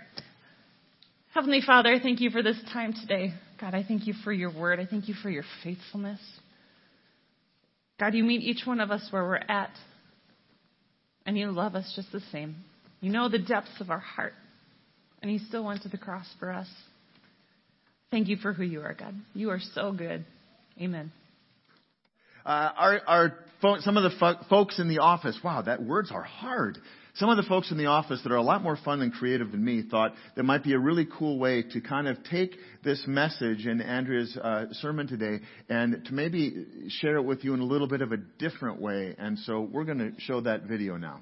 Heavenly 1.35 1.63
Father, 1.67 1.93
I 1.93 1.99
thank 1.99 2.21
you 2.21 2.31
for 2.31 2.45
this 2.45 2.57
time 2.73 2.93
today. 2.93 3.35
God, 3.61 3.75
I 3.75 3.83
thank 3.83 4.07
you 4.07 4.15
for 4.23 4.33
your 4.33 4.57
word. 4.57 4.79
I 4.79 4.87
thank 4.87 5.09
you 5.09 5.15
for 5.21 5.29
your 5.29 5.43
faithfulness. 5.65 6.21
God, 7.99 8.15
you 8.15 8.23
meet 8.23 8.43
each 8.43 8.65
one 8.65 8.79
of 8.79 8.93
us 8.93 9.05
where 9.11 9.25
we're 9.25 9.35
at, 9.49 9.73
and 11.27 11.37
you 11.37 11.51
love 11.51 11.75
us 11.75 11.93
just 11.97 12.13
the 12.13 12.21
same. 12.31 12.55
You 13.01 13.11
know 13.11 13.29
the 13.29 13.41
depths 13.41 13.81
of 13.81 13.91
our 13.91 13.99
heart, 13.99 14.35
and 15.23 15.33
you 15.33 15.41
still 15.41 15.65
went 15.65 15.83
to 15.83 15.89
the 15.89 15.99
cross 15.99 16.27
for 16.39 16.53
us. 16.53 16.69
Thank 18.13 18.29
you 18.29 18.37
for 18.37 18.53
who 18.53 18.63
you 18.63 18.83
are, 18.83 18.95
God. 18.95 19.17
You 19.35 19.51
are 19.51 19.61
so 19.75 19.91
good. 19.91 20.25
Amen. 20.81 21.11
Uh, 22.47 22.71
our, 22.77 23.01
our, 23.09 23.35
some 23.81 23.97
of 23.97 24.05
the 24.05 24.17
fo- 24.21 24.41
folks 24.49 24.79
in 24.79 24.89
the 24.89 24.99
office, 24.99 25.37
wow, 25.43 25.63
that 25.63 25.83
words 25.83 26.13
are 26.13 26.23
hard. 26.23 26.79
Some 27.17 27.29
of 27.29 27.37
the 27.37 27.45
folks 27.45 27.71
in 27.71 27.79
the 27.79 27.87
office 27.87 28.21
that 28.25 28.33
are 28.33 28.37
a 28.37 28.43
lot 28.43 28.61
more 28.61 28.77
fun 28.77 29.01
and 29.01 29.13
creative 29.13 29.53
than 29.53 29.65
me 29.65 29.85
thought 29.89 30.15
there 30.35 30.43
might 30.43 30.65
be 30.65 30.73
a 30.73 30.79
really 30.81 31.07
cool 31.07 31.39
way 31.39 31.63
to 31.63 31.81
kind 31.81 32.09
of 32.09 32.17
take 32.25 32.57
this 32.83 33.05
message 33.07 33.67
in 33.67 33.81
Andrea's 33.81 34.37
uh, 34.37 34.65
sermon 34.73 35.07
today 35.07 35.39
and 35.69 36.05
to 36.07 36.13
maybe 36.13 36.67
share 36.89 37.15
it 37.15 37.23
with 37.23 37.45
you 37.45 37.55
in 37.55 37.61
a 37.61 37.65
little 37.65 37.87
bit 37.87 38.01
of 38.01 38.11
a 38.11 38.17
different 38.17 38.81
way. 38.81 39.15
And 39.17 39.39
so 39.39 39.61
we're 39.61 39.85
going 39.85 39.99
to 39.99 40.11
show 40.19 40.41
that 40.41 40.65
video 40.65 40.97
now. 40.97 41.21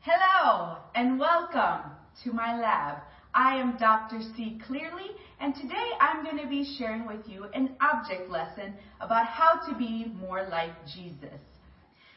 Hello 0.00 0.78
and 0.96 1.20
welcome 1.20 1.92
to 2.24 2.32
my 2.32 2.60
lab. 2.60 3.02
I 3.32 3.58
am 3.58 3.76
Dr. 3.78 4.22
C. 4.36 4.60
Clearly, 4.66 5.06
and 5.38 5.54
today 5.54 5.90
I'm 6.00 6.24
going 6.24 6.38
to 6.38 6.48
be 6.48 6.74
sharing 6.78 7.06
with 7.06 7.28
you 7.28 7.44
an 7.54 7.76
object 7.80 8.28
lesson 8.28 8.74
about 9.00 9.26
how 9.26 9.60
to 9.68 9.78
be 9.78 10.12
more 10.18 10.48
like 10.50 10.72
Jesus. 10.92 11.38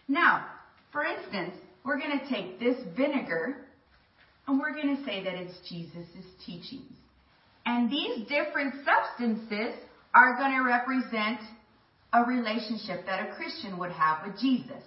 Now, 0.08 0.48
for 0.92 1.04
instance, 1.04 1.54
we're 1.84 2.00
going 2.00 2.20
to 2.20 2.30
take 2.30 2.60
this 2.60 2.78
vinegar 2.96 3.58
and 4.48 4.60
we're 4.60 4.74
going 4.74 4.98
to 4.98 5.04
say 5.06 5.24
that 5.24 5.34
it's 5.34 5.58
Jesus' 5.70 6.26
teachings. 6.46 6.92
And 7.66 7.90
these 7.90 8.28
different 8.28 8.74
substances 8.84 9.74
are 10.14 10.38
going 10.38 10.52
to 10.52 10.64
represent 10.64 11.40
a 12.12 12.24
relationship 12.24 13.06
that 13.06 13.28
a 13.28 13.34
Christian 13.36 13.78
would 13.80 13.92
have 13.92 14.20
with 14.26 14.40
Jesus. 14.40 14.84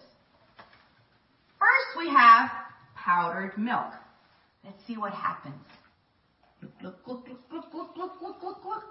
First, 1.59 1.99
we 1.99 2.09
have 2.09 2.51
powdered 2.95 3.57
milk. 3.57 3.93
Let's 4.65 4.79
see 4.87 4.97
what 4.97 5.13
happens. 5.13 5.55
Look, 6.83 6.97
look, 7.07 7.27
look, 7.27 7.27
look, 7.53 7.65
look, 7.73 7.97
look, 7.97 8.13
look, 8.23 8.43
look, 8.43 8.65
look. 8.65 8.85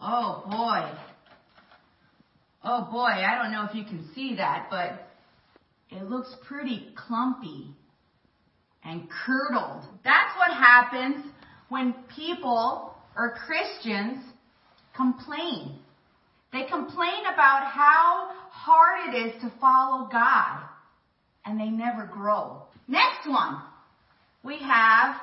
Oh 0.00 0.42
boy. 0.46 0.90
Oh 2.62 2.88
boy, 2.90 3.00
I 3.00 3.40
don't 3.40 3.52
know 3.52 3.66
if 3.68 3.74
you 3.74 3.84
can 3.84 4.08
see 4.14 4.36
that, 4.36 4.68
but 4.70 5.08
it 5.90 6.08
looks 6.08 6.34
pretty 6.46 6.88
clumpy 6.96 7.74
and 8.84 9.08
curdled. 9.24 9.84
That's 10.04 10.36
what 10.36 10.50
happens 10.50 11.24
when 11.68 11.94
people 12.14 12.94
or 13.16 13.34
Christians 13.46 14.18
complain. 14.96 15.78
They 16.52 16.64
complain 16.64 17.22
about 17.32 17.70
how 17.72 18.30
hard 18.50 19.14
it 19.14 19.18
is 19.18 19.42
to 19.42 19.52
follow 19.60 20.08
God 20.10 20.60
and 21.44 21.58
they 21.58 21.68
never 21.68 22.06
grow. 22.06 22.62
Next 22.86 23.28
one, 23.28 23.62
we 24.42 24.58
have 24.58 25.16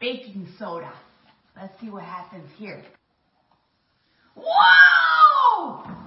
baking 0.00 0.48
soda. 0.58 0.92
Let's 1.56 1.78
see 1.80 1.90
what 1.90 2.04
happens 2.04 2.48
here. 2.56 2.82
Whoa! 4.34 5.99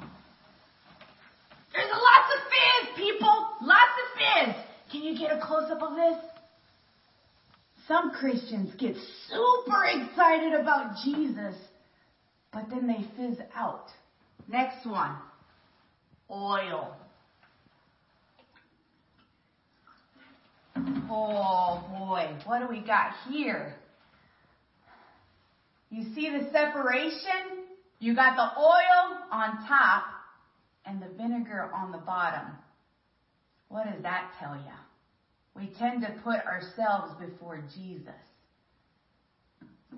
There's 1.73 1.89
lots 1.91 2.29
of 2.35 2.41
fizz, 2.51 2.97
people! 2.97 3.47
Lots 3.61 3.95
of 4.03 4.07
fizz! 4.17 4.55
Can 4.91 5.01
you 5.03 5.17
get 5.17 5.31
a 5.31 5.41
close 5.43 5.71
up 5.71 5.81
of 5.81 5.95
this? 5.95 6.17
Some 7.87 8.11
Christians 8.11 8.73
get 8.79 8.95
super 9.27 9.85
excited 9.85 10.53
about 10.53 10.95
Jesus, 11.03 11.55
but 12.51 12.69
then 12.69 12.87
they 12.87 13.05
fizz 13.17 13.39
out. 13.55 13.87
Next 14.47 14.85
one 14.85 15.15
oil. 16.29 16.95
Oh 21.09 21.83
boy, 21.97 22.35
what 22.45 22.59
do 22.59 22.67
we 22.67 22.81
got 22.81 23.13
here? 23.29 23.75
You 25.89 26.03
see 26.15 26.29
the 26.29 26.49
separation? 26.51 27.65
You 27.99 28.15
got 28.15 28.35
the 28.35 28.59
oil 28.59 29.19
on 29.31 29.67
top 29.67 30.05
and 30.85 31.01
the 31.01 31.07
vinegar 31.17 31.71
on 31.73 31.91
the 31.91 31.97
bottom. 31.97 32.47
What 33.69 33.85
does 33.91 34.01
that 34.03 34.31
tell 34.39 34.55
you? 34.55 34.73
We 35.55 35.67
tend 35.77 36.01
to 36.01 36.13
put 36.23 36.45
ourselves 36.45 37.13
before 37.19 37.63
Jesus. 37.75 38.13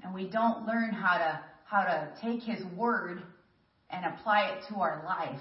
And 0.04 0.14
we 0.14 0.30
don't 0.30 0.68
learn 0.68 0.92
how 0.92 1.18
to, 1.18 1.40
how 1.66 1.84
to 1.84 2.10
take 2.22 2.42
His 2.42 2.64
Word 2.76 3.22
and 3.90 4.06
apply 4.06 4.50
it 4.50 4.64
to 4.70 4.82
our 4.82 5.04
life. 5.06 5.40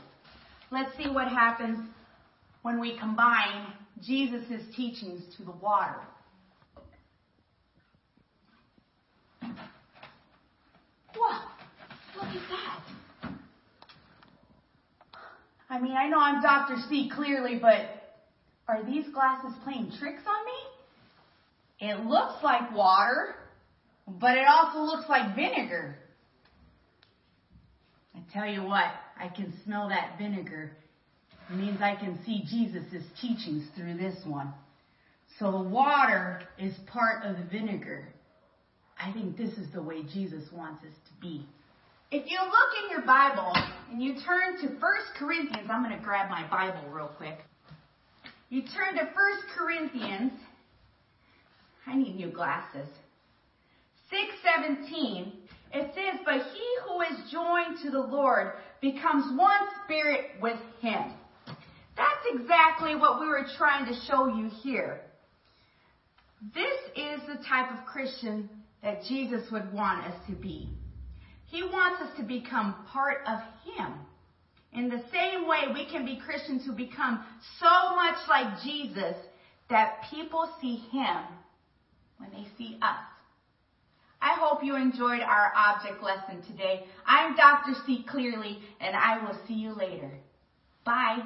Let's 0.71 0.97
see 0.97 1.09
what 1.09 1.29
happens 1.29 1.89
when 2.63 2.81
we 2.81 2.99
combine 2.99 3.73
Jesus' 4.03 4.63
teachings 4.75 5.23
to 5.37 5.45
the 5.45 5.53
water. 5.53 6.01
Whoa, 11.15 11.39
look 12.17 12.25
at 12.25 12.43
that. 12.51 12.81
I 15.75 15.81
mean, 15.81 15.97
I 15.97 16.09
know 16.09 16.21
I'm 16.21 16.41
Dr. 16.41 16.77
C 16.89 17.11
clearly, 17.13 17.59
but 17.61 17.81
are 18.69 18.85
these 18.85 19.07
glasses 19.13 19.53
playing 19.65 19.91
tricks 19.99 20.23
on 20.25 20.45
me? 20.47 21.91
It 21.91 22.07
looks 22.07 22.35
like 22.45 22.73
water, 22.73 23.35
but 24.07 24.39
it 24.39 24.45
also 24.49 24.83
looks 24.83 25.09
like 25.09 25.35
vinegar. 25.35 25.97
I 28.15 28.21
tell 28.33 28.47
you 28.47 28.63
what, 28.63 28.87
I 29.19 29.27
can 29.35 29.53
smell 29.65 29.89
that 29.89 30.17
vinegar. 30.17 30.71
It 31.51 31.57
means 31.57 31.81
I 31.81 31.97
can 31.97 32.21
see 32.25 32.45
Jesus' 32.49 33.03
teachings 33.21 33.65
through 33.77 33.97
this 33.97 34.15
one. 34.25 34.53
So 35.41 35.51
the 35.51 35.69
water 35.69 36.43
is 36.57 36.73
part 36.87 37.25
of 37.25 37.37
the 37.37 37.43
vinegar. 37.43 38.05
I 38.97 39.13
think 39.13 39.37
this 39.37 39.51
is 39.59 39.73
the 39.73 39.83
way 39.83 40.05
Jesus 40.05 40.45
wants 40.53 40.85
us 40.85 40.93
to 40.93 41.21
be. 41.21 41.45
If 42.15 42.31
you 42.31 42.39
look 42.39 42.85
in 42.85 42.91
your 42.93 43.05
Bible 43.05 43.53
and 43.91 44.01
you 44.01 44.15
turn 44.25 44.61
to 44.61 44.69
1 44.69 44.79
Corinthians, 45.19 45.69
I'm 45.69 45.83
going 45.83 45.99
to 45.99 46.05
grab 46.05 46.31
my 46.31 46.49
Bible 46.49 46.89
real 46.89 47.09
quick. 47.09 47.39
You 48.51 48.63
turn 48.63 48.95
to 48.95 49.03
1 49.03 49.13
Corinthians. 49.59 50.31
I 51.89 51.97
need 51.97 52.15
new 52.15 52.31
glasses. 52.31 52.87
617. 54.11 55.33
It 55.73 55.91
says, 55.97 56.21
But 56.25 56.35
he 56.55 56.69
who 56.87 57.01
is 57.01 57.33
joined 57.33 57.83
to 57.83 57.91
the 57.91 58.07
Lord 58.07 58.53
becomes 58.81 59.37
one 59.37 59.67
spirit 59.85 60.41
with 60.41 60.61
him. 60.81 61.15
That's 61.97 62.27
exactly 62.33 62.95
what 62.95 63.19
we 63.19 63.27
were 63.27 63.45
trying 63.59 63.87
to 63.87 64.01
show 64.07 64.29
you 64.29 64.53
here. 64.63 65.01
This 66.55 66.79
is 66.95 67.27
the 67.27 67.43
type 67.45 67.73
of 67.73 67.85
Christian 67.87 68.49
that 68.85 69.03
Jesus 69.03 69.51
would 69.51 69.73
want 69.73 70.07
us 70.07 70.15
to 70.29 70.33
be. 70.37 70.69
He 71.55 71.63
wants 71.63 72.03
us 72.03 72.09
to 72.17 72.25
become 72.25 72.75
part 72.91 73.19
of 73.29 73.39
Him. 73.63 73.95
In 74.73 74.89
the 74.89 75.01
same 75.13 75.47
way, 75.47 75.73
we 75.73 75.87
can 75.89 76.05
be 76.05 76.17
Christians 76.17 76.65
who 76.67 76.73
become 76.73 77.25
so 77.61 77.95
much 77.95 78.17
like 78.29 78.61
Jesus 78.65 79.15
that 79.71 80.03
people 80.11 80.51
see 80.61 80.83
Him 80.91 81.19
when 82.19 82.31
they 82.33 82.45
see 82.59 82.77
us. 82.83 82.99
I 84.21 84.35
hope 84.35 84.65
you 84.65 84.75
enjoyed 84.75 85.21
our 85.21 85.53
object 85.57 86.03
lesson 86.03 86.43
today. 86.51 86.87
I'm 87.07 87.37
Dr. 87.37 87.75
C. 87.87 88.05
Clearly, 88.09 88.59
and 88.81 88.97
I 88.97 89.23
will 89.25 89.39
see 89.47 89.55
you 89.55 89.75
later. 89.75 90.11
Bye. 90.85 91.23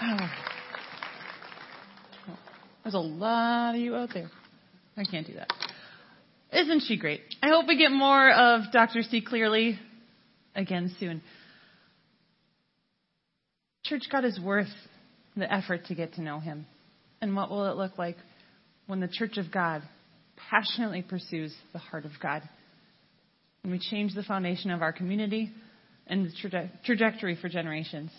There's 2.84 2.94
a 2.94 2.98
lot 2.98 3.74
of 3.74 3.80
you 3.82 3.94
out 3.96 4.14
there. 4.14 4.30
I 4.96 5.04
can't 5.04 5.26
do 5.26 5.34
that. 5.34 5.52
Isn't 6.52 6.82
she 6.86 6.98
great? 6.98 7.22
I 7.42 7.48
hope 7.48 7.66
we 7.66 7.78
get 7.78 7.90
more 7.90 8.30
of 8.30 8.70
Dr. 8.72 9.02
C. 9.02 9.22
Clearly 9.22 9.78
again 10.54 10.94
soon. 11.00 11.22
Church 13.84 14.02
God 14.10 14.24
is 14.24 14.38
worth 14.38 14.68
the 15.36 15.50
effort 15.50 15.86
to 15.86 15.94
get 15.94 16.14
to 16.14 16.22
know 16.22 16.38
Him. 16.40 16.66
And 17.20 17.34
what 17.34 17.50
will 17.50 17.70
it 17.70 17.76
look 17.76 17.96
like 17.98 18.16
when 18.86 19.00
the 19.00 19.08
Church 19.08 19.38
of 19.38 19.50
God 19.50 19.82
passionately 20.50 21.02
pursues 21.02 21.54
the 21.72 21.78
heart 21.78 22.04
of 22.04 22.12
God? 22.20 22.42
And 23.62 23.72
we 23.72 23.78
change 23.78 24.14
the 24.14 24.22
foundation 24.22 24.70
of 24.70 24.82
our 24.82 24.92
community 24.92 25.50
and 26.06 26.26
the 26.26 26.30
traje- 26.30 26.70
trajectory 26.84 27.36
for 27.40 27.48
generations. 27.48 28.10